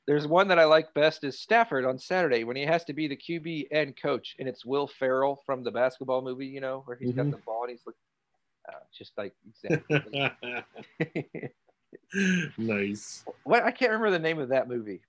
[0.07, 3.07] There's one that I like best is Stafford on Saturday when he has to be
[3.07, 6.97] the QB and coach, and it's Will Ferrell from the basketball movie, you know, where
[6.97, 7.31] he's got Mhm.
[7.31, 7.95] the ball and he's like,
[8.69, 10.03] uh, just like exactly.
[12.59, 13.25] nice.
[13.45, 15.03] what I can't remember the name of that movie.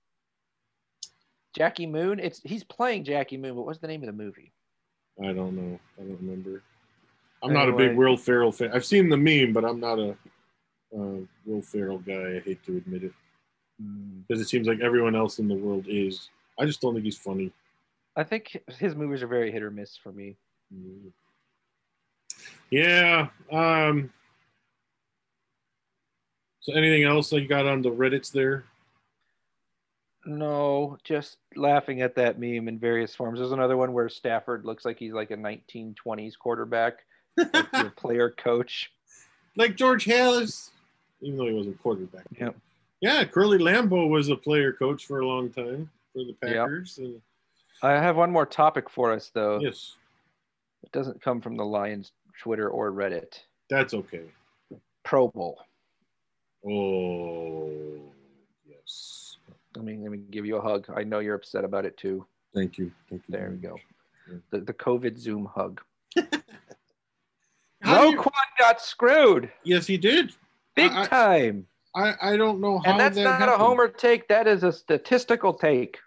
[1.56, 2.18] Jackie Moon.
[2.20, 4.52] It's he's playing Jackie Moon, but what's the name of the movie?
[5.20, 5.78] I don't know.
[5.98, 6.62] I don't remember.
[7.44, 7.88] I'm not a Anyway.
[7.88, 8.70] big Will Ferrell fan.
[8.72, 10.10] I've seen the meme, but I'm not a
[10.96, 12.36] uh, Will Ferrell guy.
[12.36, 13.12] I hate to admit it
[14.26, 16.30] because it seems like everyone else in the world is.
[16.58, 17.52] I just don't think he's funny.
[18.16, 20.36] I think his movies are very hit or miss for me.
[20.72, 21.10] Mm.
[22.70, 23.28] Yeah.
[23.50, 24.10] Um,
[26.60, 28.64] so anything else that you got on the Reddits there?
[30.26, 33.38] No, just laughing at that meme in various forms.
[33.38, 37.00] There's another one where Stafford looks like he's like a 1920s quarterback,
[37.36, 38.90] like your player coach.
[39.56, 40.70] like George Halas,
[41.20, 42.24] even though he wasn't quarterback.
[42.38, 42.56] Yep.
[43.00, 46.56] Yeah, Curly Lambeau was a player coach for a long time for the Yep.
[46.56, 46.98] Packers.
[46.98, 47.20] and-
[47.82, 49.60] I have one more topic for us though.
[49.60, 49.96] yes,
[50.82, 53.40] It doesn't come from the Lions Twitter or Reddit.
[53.68, 54.22] that's okay.
[55.02, 55.60] Pro Bowl.
[56.66, 58.00] Oh,
[58.66, 59.36] yes.
[59.76, 60.86] Let me let me give you a hug.
[60.94, 62.24] I know you're upset about it too.
[62.54, 62.90] Thank you.
[63.10, 63.32] Thank you.
[63.36, 63.76] There we go.
[64.50, 65.80] The, the COVID Zoom hug.
[68.12, 70.32] Roquan got screwed yes, he did.
[70.74, 71.66] big I- time.
[71.96, 74.26] I, I don't know how And that's that not a homer take.
[74.26, 75.98] That is a statistical take.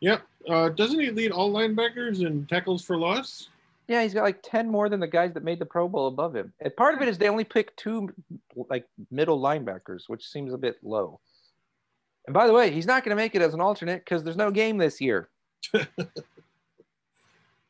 [0.00, 0.22] Yep.
[0.46, 3.48] Uh, doesn't he lead all linebackers in tackles for loss?
[3.88, 6.36] Yeah, he's got like 10 more than the guys that made the Pro Bowl above
[6.36, 6.52] him.
[6.60, 8.12] And part of it is they only pick two
[8.68, 11.18] like middle linebackers, which seems a bit low.
[12.26, 14.36] And by the way, he's not going to make it as an alternate because there's
[14.36, 15.30] no game this year.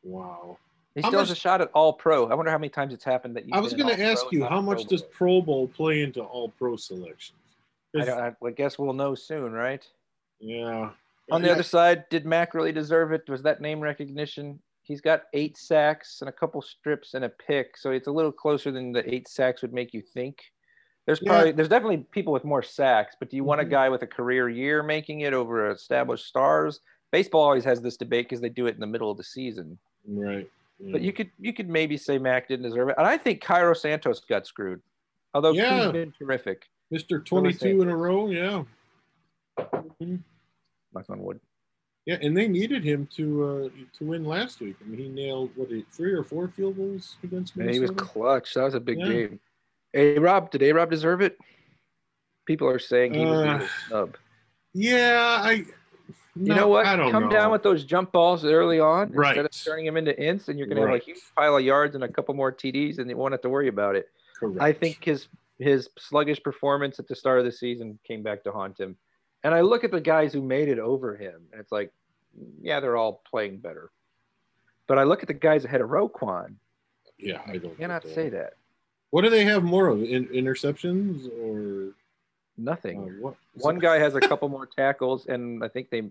[0.03, 0.57] Wow.
[0.95, 2.27] He How still has a shot at all pro.
[2.27, 3.51] I wonder how many times it's happened that you.
[3.53, 6.75] I was going to ask you, how much does Pro Bowl play into all pro
[6.75, 7.37] selections?
[7.97, 9.85] I, don't, I, guess we'll know soon, right?
[10.39, 10.89] Yeah.
[11.31, 13.23] On the Yeah, other side, did Mack really deserve it?
[13.29, 14.59] Was that name recognition?
[14.83, 18.31] He's got eight sacks and a couple strips and a pick, so it's a little
[18.31, 20.41] closer than the eight sacks would make you think.
[21.05, 21.31] There's Yeah.
[21.31, 23.69] probably there's definitely people with more sacks, but do you want a Mhm.
[23.69, 26.81] guy with a career year making it over established stars?
[27.11, 29.77] Baseball always has this debate because they do it in the middle of the season.
[30.07, 30.49] Right.
[30.83, 30.91] Yeah.
[30.93, 33.73] But you could you could maybe say Mack didn't deserve it, and I think Cairo
[33.73, 34.81] Santos got screwed.
[35.33, 35.83] Although Yeah.
[35.83, 36.67] he's been terrific.
[36.93, 37.23] Mr.
[37.23, 38.29] 22 in a row.
[38.29, 38.63] Yeah.
[40.93, 41.39] Knock on wood.
[42.05, 43.69] Yeah, and they needed him to uh,
[43.99, 44.75] to win last week.
[44.81, 48.55] I mean, he nailed what three or four field goals against Yeah, he was clutch.
[48.55, 49.07] That was a big Yeah.
[49.07, 49.39] game.
[49.93, 51.37] A Rob, did A Rob deserve it?
[52.47, 54.17] People are saying he was Uh, the snub.
[54.73, 55.65] yeah, I.
[56.35, 56.85] You know what?
[56.85, 57.29] I don't Come know.
[57.29, 59.37] down with those jump balls early on Right.
[59.37, 61.63] instead of turning him into ints, and you're going to have a huge pile of
[61.63, 64.09] yards and a couple more TDs, and you won't have to worry about it.
[64.39, 64.61] Correct.
[64.61, 65.27] I think his
[65.59, 68.95] his sluggish performance at the start of the season came back to haunt him.
[69.43, 71.91] And I look at the guys who made it over him, and it's like,
[72.61, 73.91] yeah, they're all playing better.
[74.87, 76.55] But I look at the guys ahead of Roquan.
[77.19, 78.53] Yeah, I don't I cannot say that.
[79.11, 80.01] What do they have more of?
[80.01, 81.93] In, interceptions or
[82.63, 83.19] Nothing.
[83.25, 83.31] uh?
[83.55, 86.03] One guy has a couple more tackles, and I think they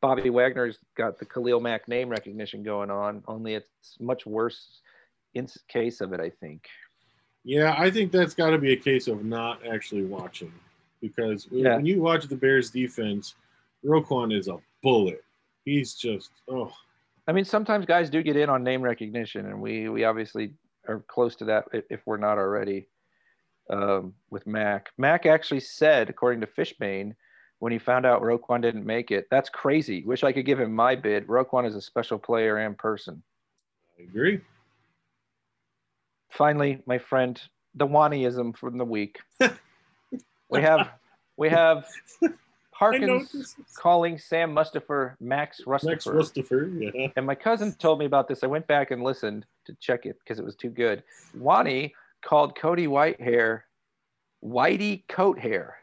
[0.00, 3.22] Bobby Wagner's got the Khalil Mack name recognition going on.
[3.26, 4.80] Only it's much worse
[5.34, 6.20] in case of it.
[6.20, 6.66] I think.
[7.44, 10.52] Yeah, I think that's got to be a case of not actually watching
[11.02, 11.76] because when- Yeah.
[11.76, 13.34] when you watch the Bears defense,
[13.84, 15.22] Roquan is a bullet.
[15.64, 16.72] He's just oh
[17.26, 20.52] I mean, sometimes guys do get in on name recognition, and we we obviously
[20.86, 22.86] are close to that if we're not already.
[23.70, 27.14] Um, with Mack, Mack actually said, according to Fishbain,
[27.60, 30.04] when he found out Roquan didn't make it, "That's crazy.
[30.04, 31.26] Wish I could give him my bid.
[31.26, 33.22] Roquan is a special player and person."
[33.98, 34.40] I agree.
[36.30, 37.40] finally, my friend,
[37.74, 39.20] the Waniism from the week.
[40.50, 40.90] we have
[41.36, 41.86] we have
[42.70, 45.86] Harkins calling Sam Mustipher Max Rustifer.
[45.86, 46.06] Max.
[46.06, 47.08] Rustifer, yeah.
[47.16, 48.42] and my cousin told me about this.
[48.42, 51.02] I went back and listened to check it because it was too good.
[51.34, 51.94] Wani
[52.24, 53.62] called Cody Whitehair
[54.44, 55.76] Whitey Coat Hair,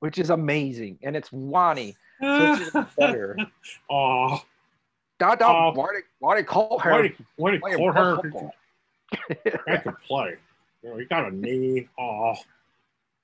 [0.00, 0.98] which is amazing.
[1.02, 1.96] And it's Wani.
[2.20, 3.36] So it's even better.
[3.90, 4.40] Oh,
[5.18, 5.72] da Oh.
[5.74, 7.02] Whitey Whitey Coat Hair.
[7.02, 8.54] did why did Playing Cole pro Hart football.
[9.68, 10.36] I could play?
[10.82, 11.88] You know, he got a knee.
[11.98, 12.34] Oh,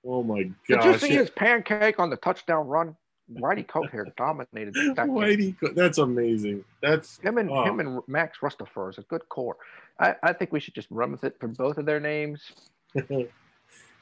[0.07, 2.97] oh my Did you see his pancake on the touchdown run?
[3.33, 5.09] Whitey Coat Hair dominated that game.
[5.09, 6.65] Whitey, that's amazing.
[6.81, 7.65] That's Him and Oh.
[7.65, 9.57] him and Max Rustifer is a good core.
[9.99, 12.53] I, I think we should just run with it for both of their names.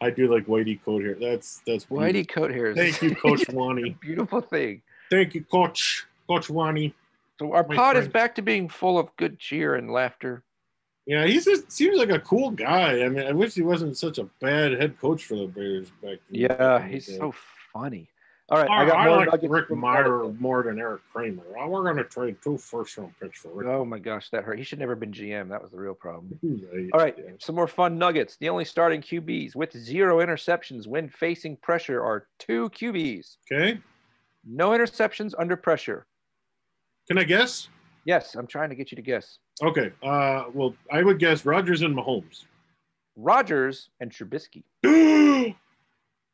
[0.01, 1.16] I do like Whitey coat here.
[1.18, 1.99] That's that's beautiful.
[1.99, 3.97] Whitey Coat Hair is Thank you, Coach Wani.
[4.01, 4.82] beautiful thing.
[5.11, 6.94] Thank you, Coach Coach Wani.
[7.38, 10.42] So our My pod is back to being full of good cheer and laughter.
[11.07, 13.03] Yeah, he just seems like a cool guy.
[13.05, 16.18] I mean, I wish he wasn't such a bad head coach for the Bears back.
[16.30, 16.40] then.
[16.51, 17.32] Yeah, he's so
[17.72, 18.09] funny.
[18.49, 20.38] All right, I, I got I more like nuggets Rick from Mirer Reddit.
[20.38, 21.42] more than Eric Kramer.
[21.66, 23.66] We're going to trade two first round picks for Rick.
[23.66, 24.57] Oh my gosh, that hurt.
[24.57, 25.49] He should never have been GM.
[25.49, 26.38] That was the real problem.
[26.72, 26.88] Right.
[26.92, 27.32] All right, Yeah.
[27.40, 28.36] some more fun nuggets.
[28.36, 33.36] The only starting QBs with zero interceptions when facing pressure are two QBs.
[33.51, 33.80] Okay.
[34.44, 36.07] No interceptions under pressure.
[37.09, 37.68] Can I guess?
[38.05, 39.38] Yes, I'm trying to get you to guess.
[39.61, 39.90] Okay.
[40.05, 42.44] Uh, well, I would guess Rodgers and Mahomes.
[43.16, 44.62] Rodgers and Trubisky.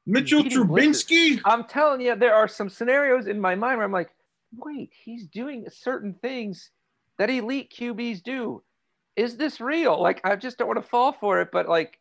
[0.07, 1.41] Mitchell Trubinsky.
[1.45, 4.11] I'm telling you, there are some scenarios in my mind where I'm like,
[4.57, 6.71] wait, he's doing certain things
[7.19, 8.63] that elite QBs do.
[9.17, 10.01] Is this real?
[10.03, 11.99] Like, I just don't want to fall for it, but like,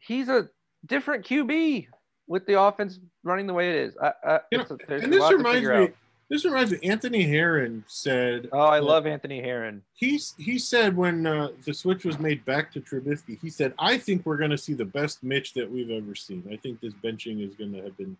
[0.00, 0.48] he's a
[0.86, 1.86] different QB
[2.26, 3.96] with the offense running the way it is.
[4.02, 5.94] I, I, You know, it's a- and this reminds me.
[6.30, 6.78] This reminds me.
[6.84, 8.48] Anthony Herron said.
[8.52, 9.82] Oh, I love Anthony Herron.
[9.94, 13.98] He's he said when uh, the switch was made back to Trubisky, he said, "I
[13.98, 16.48] think we're going to see the best Mitch that we've ever seen.
[16.50, 18.16] I think this benching is going to have been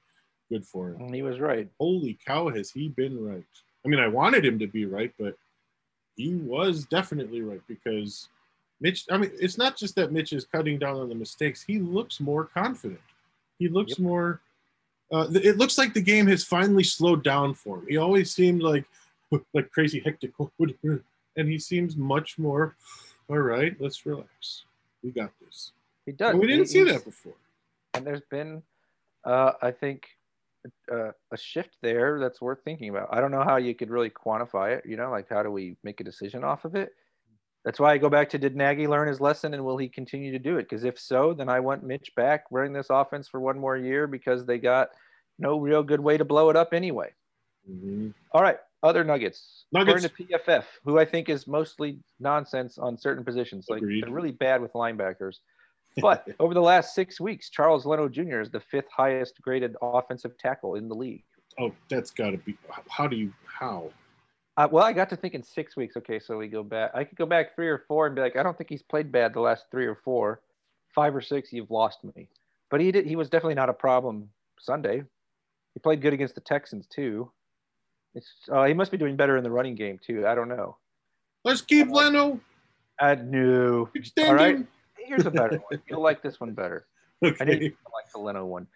[0.50, 1.68] good for him." And he was right.
[1.78, 3.44] Holy cow, has he been right?
[3.84, 5.38] I mean, I wanted him to be right, but
[6.16, 8.28] he was definitely right because
[8.80, 9.04] Mitch.
[9.08, 12.18] I mean, it's not just that Mitch is cutting down on the mistakes; he looks
[12.18, 13.00] more confident.
[13.60, 13.98] He looks Yep.
[14.00, 14.40] more.
[15.12, 17.86] Uh, it looks like the game has finally slowed down for him.
[17.88, 18.84] He always seemed like
[19.54, 20.32] like crazy hectic,
[21.36, 22.76] and he seems much more.
[23.28, 24.64] All right, let's relax.
[25.02, 25.72] We got this.
[26.06, 26.30] He does.
[26.32, 27.34] And we didn't He- see that before.
[27.94, 28.62] and there's been
[29.24, 30.06] uh, i think
[30.92, 34.10] uh, a shift there that's worth thinking about i don't know how you could really
[34.10, 36.94] quantify it you know like how do we make a decision off of it
[37.64, 40.32] that's why i go back to did nagy learn his lesson and will he continue
[40.32, 43.40] to do it because if so then i want mitch back running this offense for
[43.40, 44.88] one more year because they got
[45.38, 47.10] no real good way to blow it up anyway
[47.70, 48.14] Mhm.
[48.32, 50.04] all right other nuggets Nuggets.
[50.06, 54.04] according to pff who i think is mostly nonsense on certain positions like Agreed.
[54.04, 55.36] they're really bad with linebackers
[56.00, 58.40] but over the last six weeks, Charles Leno Jr.
[58.40, 61.24] is the fifth highest graded offensive tackle in the league.
[61.58, 62.56] Oh, that's got to be.
[62.88, 63.32] How do you?
[63.44, 63.90] How?
[64.60, 65.96] Uh, well, I got to thinking six weeks.
[65.96, 66.90] Okay, so we go back.
[66.92, 69.10] I could go back three or four and be like, I don't think he's played
[69.10, 70.42] bad the last three or four.
[70.94, 72.28] Five or six, you've lost me.
[72.70, 73.06] But he did.
[73.06, 75.02] He was definitely not a problem Sunday.
[75.72, 77.30] He played good against the Texans too.
[78.14, 80.26] It's uh, he must be doing better in the running game too.
[80.26, 80.76] I don't know.
[81.42, 82.38] Let's keep Leno.
[83.00, 83.88] I knew.
[83.94, 84.56] Extend All right.
[84.56, 84.68] him.
[84.98, 85.80] Here's a better one.
[85.88, 86.86] You'll like this one better.
[87.24, 87.62] I didn't
[87.94, 88.66] like the Leno one.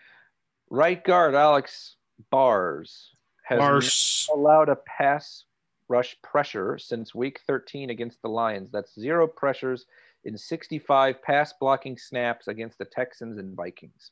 [0.71, 1.97] Right guard Alex
[2.31, 3.11] Bars
[3.43, 5.45] has allowed a pass
[5.89, 8.71] rush pressure since week 13 against the Lions.
[8.71, 9.87] That's zero pressures
[10.25, 14.11] in 65 pass blocking snaps against the Texans and Vikings.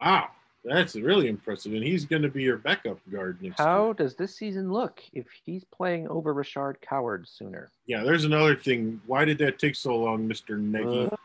[0.00, 0.28] Wow,
[0.64, 1.72] that's really impressive.
[1.74, 3.94] And he's going to be your backup guard next How year.
[3.94, 7.70] does this season look if he's playing over Rashaad Coward sooner?
[7.86, 9.00] Yeah, there's another thing.
[9.06, 10.58] Why did that take so long, Mr.
[10.58, 11.10] Nagy?
[11.12, 11.16] Uh,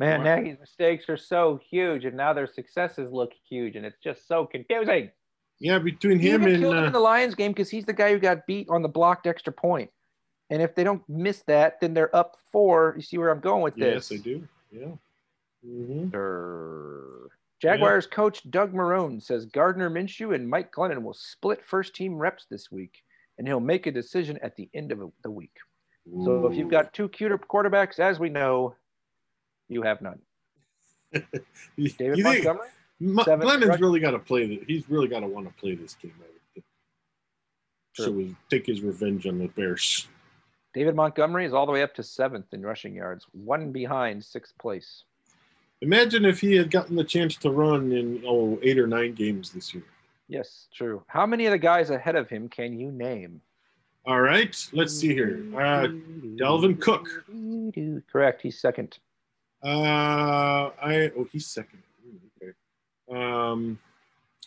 [0.00, 0.24] Man, What?
[0.26, 4.46] Nagy's mistakes are so huge, and now their successes look huge, and it's just so
[4.46, 5.10] confusing.
[5.60, 8.12] Yeah, between him and killed him uh, in the Lions game because he's the guy
[8.12, 9.90] who got beat on the blocked extra point.
[10.50, 12.94] And if they don't miss that, then they're up four.
[12.96, 14.10] You see where I'm going with this?
[14.10, 14.20] Yes?
[14.20, 14.48] I do.
[14.70, 14.88] Yeah.
[15.64, 17.28] hmm Err.
[17.60, 22.46] Jaguars coach Doug Marrone says Gardner Minshew and Mike Glennon will split first team reps
[22.48, 23.02] this week,
[23.36, 25.56] and he'll make a decision at the end of the week.
[26.24, 28.76] So if you've got two cuter quarterbacks, as we know,
[29.68, 30.20] you have none.
[31.12, 31.38] David
[31.76, 32.68] you think, Montgomery?
[32.68, 34.46] Mo- seven Glennon's really got to play.
[34.46, 36.14] The, he's really got to want to play this game.
[36.20, 36.60] I.
[37.94, 40.06] So we take his revenge on the Bears.
[40.72, 44.56] David Montgomery is all the way up to seventh in rushing yards, one behind sixth
[44.58, 45.02] place.
[45.80, 49.50] Imagine if he had gotten the chance to run in oh eight or nine games
[49.50, 49.84] this year.
[50.28, 51.02] Yes, true.
[51.06, 53.40] How many of the guys ahead of him can you name?
[54.06, 55.42] All right, let's see here.
[55.54, 55.88] Uh,
[56.36, 57.08] Dalvin Cook.
[58.10, 58.42] Correct.
[58.42, 58.98] He's second.
[59.64, 61.82] uh, I oh he's second.
[63.22, 63.78] Um,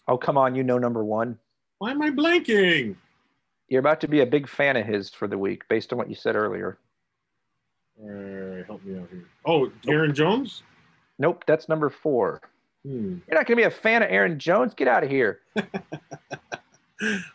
[0.08, 0.56] Oh, come on.
[0.56, 1.38] You know number one.
[1.78, 2.96] why am I blanking?
[3.70, 6.10] You're about to be a big fan of his for the week based on what
[6.10, 6.78] you said earlier.
[8.02, 9.26] All right, help me out here.
[9.46, 10.64] Oh, Aaron Jones.
[11.20, 12.42] Nope, that's number four.
[12.84, 13.20] Hmm.
[13.28, 14.74] You're not going to be a fan of Aaron Jones?
[14.74, 15.40] Get out of here.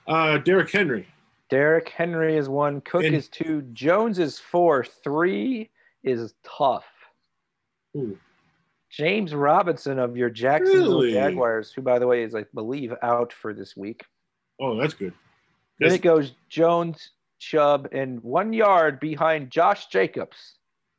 [0.07, 1.09] Uh, Derrick Henry.
[1.51, 2.81] Derrick Henry is one.
[2.83, 3.63] Cook And- is two.
[3.73, 4.85] Jones is four.
[4.85, 5.71] Three
[6.05, 6.85] is tough.
[7.97, 8.17] Ooh.
[8.91, 11.13] James Robinson of your Jacksonville Really?
[11.13, 14.05] Jaguars, who, by the way, is, I believe, out for this week.
[14.61, 15.13] Oh, that's good.
[15.79, 20.55] Then it goes Jones, Chubb, and one yard behind Josh Jacobs.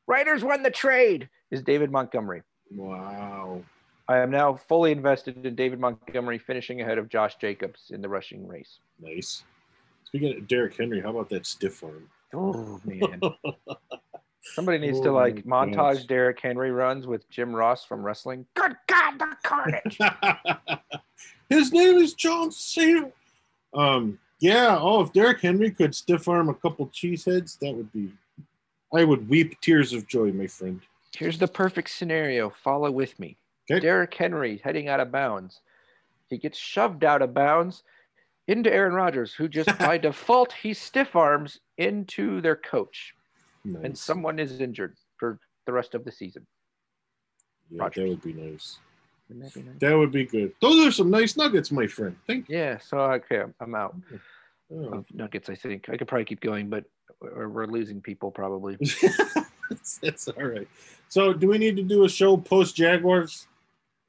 [0.06, 2.44] Raiders won the trade is David Montgomery.
[2.72, 3.64] Wow.
[4.08, 8.08] I am now fully invested in David Montgomery finishing ahead of Josh Jacobs in the
[8.08, 8.80] rushing race.
[9.02, 9.44] Nice.
[10.06, 12.10] Speaking of Derrick Henry, how about that stiff arm?
[12.34, 13.20] Oh man.
[14.54, 16.04] Somebody needs to like montage gosh.
[16.06, 18.46] Derrick Henry runs with Jim Ross from wrestling.
[18.56, 20.00] Good God, the carnage.
[21.50, 23.12] His name is John Cena.
[23.74, 24.78] Um, yeah.
[24.80, 28.12] Oh, if Derrick Henry could stiff arm a couple cheeseheads, that would be.
[28.94, 30.82] I would weep tears of joy, my friend.
[31.16, 32.50] Here's the perfect scenario.
[32.50, 33.38] Follow with me.
[33.70, 33.82] Okay.
[33.82, 35.62] Derrick Henry heading out of bounds.
[36.30, 37.84] He gets shoved out of bounds
[38.48, 43.14] into Aaron Rodgers, who just by default he stiff arms into their coach,
[43.76, 46.46] and someone is injured for the rest of the season.
[47.70, 48.04] yeah, Rodgers.
[48.04, 48.80] that would be nice.
[49.30, 49.76] That be nice?
[49.80, 50.54] That would be good.
[50.62, 52.16] Those are some nice nuggets, my friend.
[52.28, 52.58] Thank you.
[52.58, 52.78] Yeah.
[52.80, 53.96] So okay, I'm out
[54.70, 54.96] Oh.
[55.00, 55.50] of nuggets.
[55.50, 56.84] I think I could probably keep going, but
[57.22, 58.78] we're, we're losing people probably.
[59.70, 60.68] that's, that's all right.
[61.08, 63.48] So, do we need to do a show post Jaguars,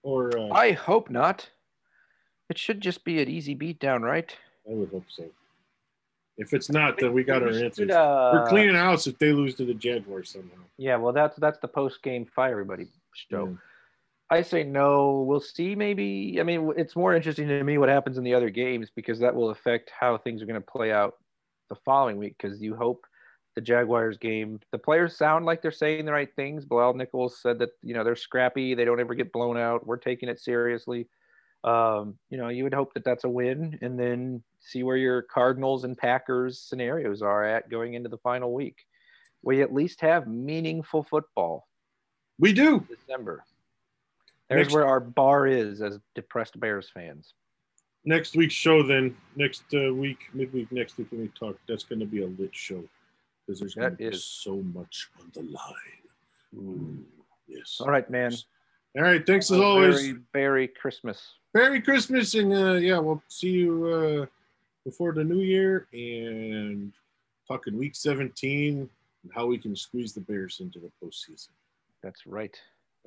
[0.02, 1.48] or uh, I hope not.
[2.50, 4.34] It should just be an easy beatdown, right?
[4.68, 5.24] I would hope so.
[6.39, 7.91] If it's not, then we got our should, answers.
[7.91, 10.62] uh, We're cleaning house if they lose to the Jaguars somehow.
[10.76, 13.59] Yeah, well, that's that's the post game fire everybody show.
[14.30, 15.24] I say no.
[15.26, 15.74] We'll see.
[15.74, 16.39] Maybe.
[16.39, 19.34] I mean, it's more interesting to me what happens in the other games because that
[19.34, 21.14] will affect how things are going to play out
[21.70, 22.36] the following week.
[22.41, 23.05] Because you hope
[23.57, 26.64] the Jaguars game, the players sound like they're saying the right things.
[26.64, 28.74] Bilal Nichols said that you know they're scrappy.
[28.74, 29.86] They don't ever get blown out.
[29.86, 31.09] We're taking it seriously.
[31.64, 35.22] Um, you know, you would hope that that's a win, and then see where your
[35.22, 38.76] Cardinals and Packers scenarios are at going into the final week.
[39.42, 41.66] We at least have meaningful football.
[42.38, 42.86] We do.
[42.88, 43.44] December.
[44.48, 47.34] There's Next- where our bar is as depressed Bears fans.
[48.04, 51.98] Next week's show, then next uh, week, midweek next week when we talk, that's going
[51.98, 52.82] to be a lit show
[53.44, 54.24] because there's going to be is.
[54.24, 57.04] so much on the line.
[57.46, 57.78] Yes.
[57.80, 58.32] All right, man.
[58.96, 59.26] All right.
[59.26, 59.96] Thanks as always.
[59.96, 61.34] Merry, Merry Christmas.
[61.55, 64.26] Merry Christmas, and uh, yeah, we'll see you uh,
[64.84, 66.92] before the new year and
[67.46, 71.49] talking week 17 and how we can squeeze the Bears into the postseason.
[72.03, 72.55] That's right.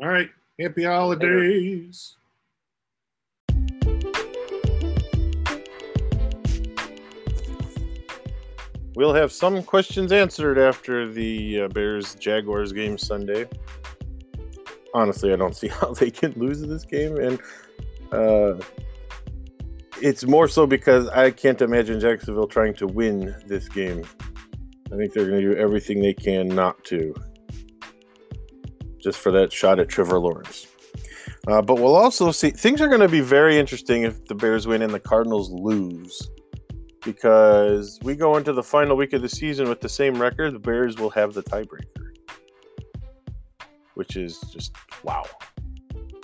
[0.01, 0.29] All right.
[0.59, 2.15] Happy holidays.
[8.95, 13.47] We'll have some questions answered after the uh, Bears Jaguars game Sunday.
[14.93, 17.39] Honestly, I don't see how they can lose this game, and
[18.11, 18.59] uh,
[20.01, 24.03] it's more so because I can't imagine Jacksonville trying to win this game.
[24.91, 27.15] I think they're going to do everything they can not to,
[28.99, 30.67] just for that shot at Trevor Lawrence.
[31.47, 34.67] Uh, but we'll also see things are going to be very interesting if the Bears
[34.67, 36.29] win and the Cardinals lose
[37.03, 40.59] because we go into the final week of the season with the same record, the
[40.59, 42.11] Bears will have the tiebreaker.
[43.95, 45.23] Which is just wow.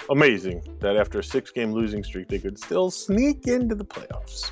[0.10, 4.52] Amazing that after a six game losing streak, they could still sneak into the playoffs.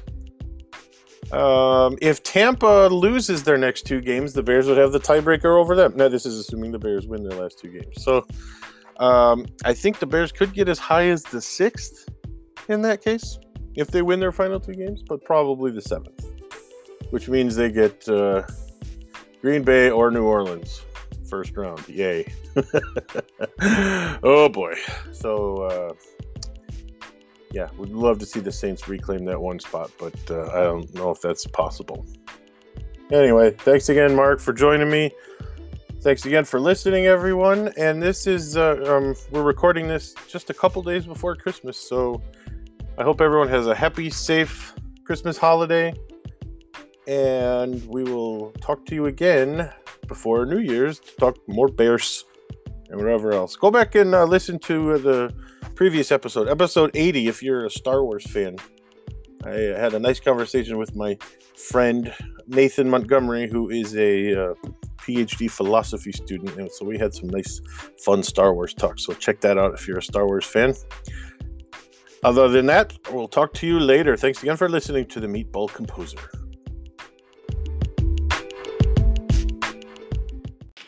[1.31, 5.75] Um, if Tampa loses their next two games, the Bears would have the tiebreaker over
[5.75, 5.93] them.
[5.95, 8.03] Now, this is assuming the Bears win their last two games.
[8.03, 8.25] So
[8.97, 12.09] um, I think the Bears could get as high as the sixth
[12.69, 13.39] in that case
[13.75, 16.25] if they win their final two games, but probably the seventh,
[17.09, 18.43] which means they get uh,
[19.41, 20.84] Green Bay or New Orleans.
[21.29, 21.87] First round.
[21.87, 22.31] Yay.
[24.23, 24.75] oh boy.
[25.11, 25.93] So uh
[27.55, 30.93] yeah, we'd love to see the Saints reclaim that one spot, but uh, I don't
[30.93, 32.05] know if that's possible.
[33.13, 35.09] Anyway, thanks again, Mark, for joining me.
[36.01, 37.71] Thanks again for listening, everyone.
[37.77, 41.77] And this is, uh, um, we're recording this just a couple days before Christmas.
[41.77, 42.21] So
[42.97, 45.93] I hope everyone has a happy, safe Christmas holiday.
[47.07, 49.71] And we will talk to you again
[50.07, 52.25] before New Year's to talk more Bears
[52.89, 53.55] and whatever else.
[53.55, 55.33] Go back and uh, listen to the
[55.75, 58.57] previous episode, episode 80, if you're a Star Wars fan.
[59.45, 61.17] I had a nice conversation with my
[61.55, 62.13] friend
[62.47, 64.53] Nathan Montgomery, who is a uh,
[64.97, 67.61] PhD philosophy student, and so we had some nice,
[68.03, 68.99] fun Star Wars talk.
[68.99, 70.73] So check that out if you're a Star Wars fan.
[72.23, 74.17] Other than that, we'll talk to you later.
[74.17, 76.17] Thanks again for listening to the Meatball Composer.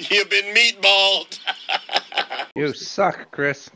[0.10, 1.40] You've been meatballed.
[2.56, 3.70] You suck, Chris.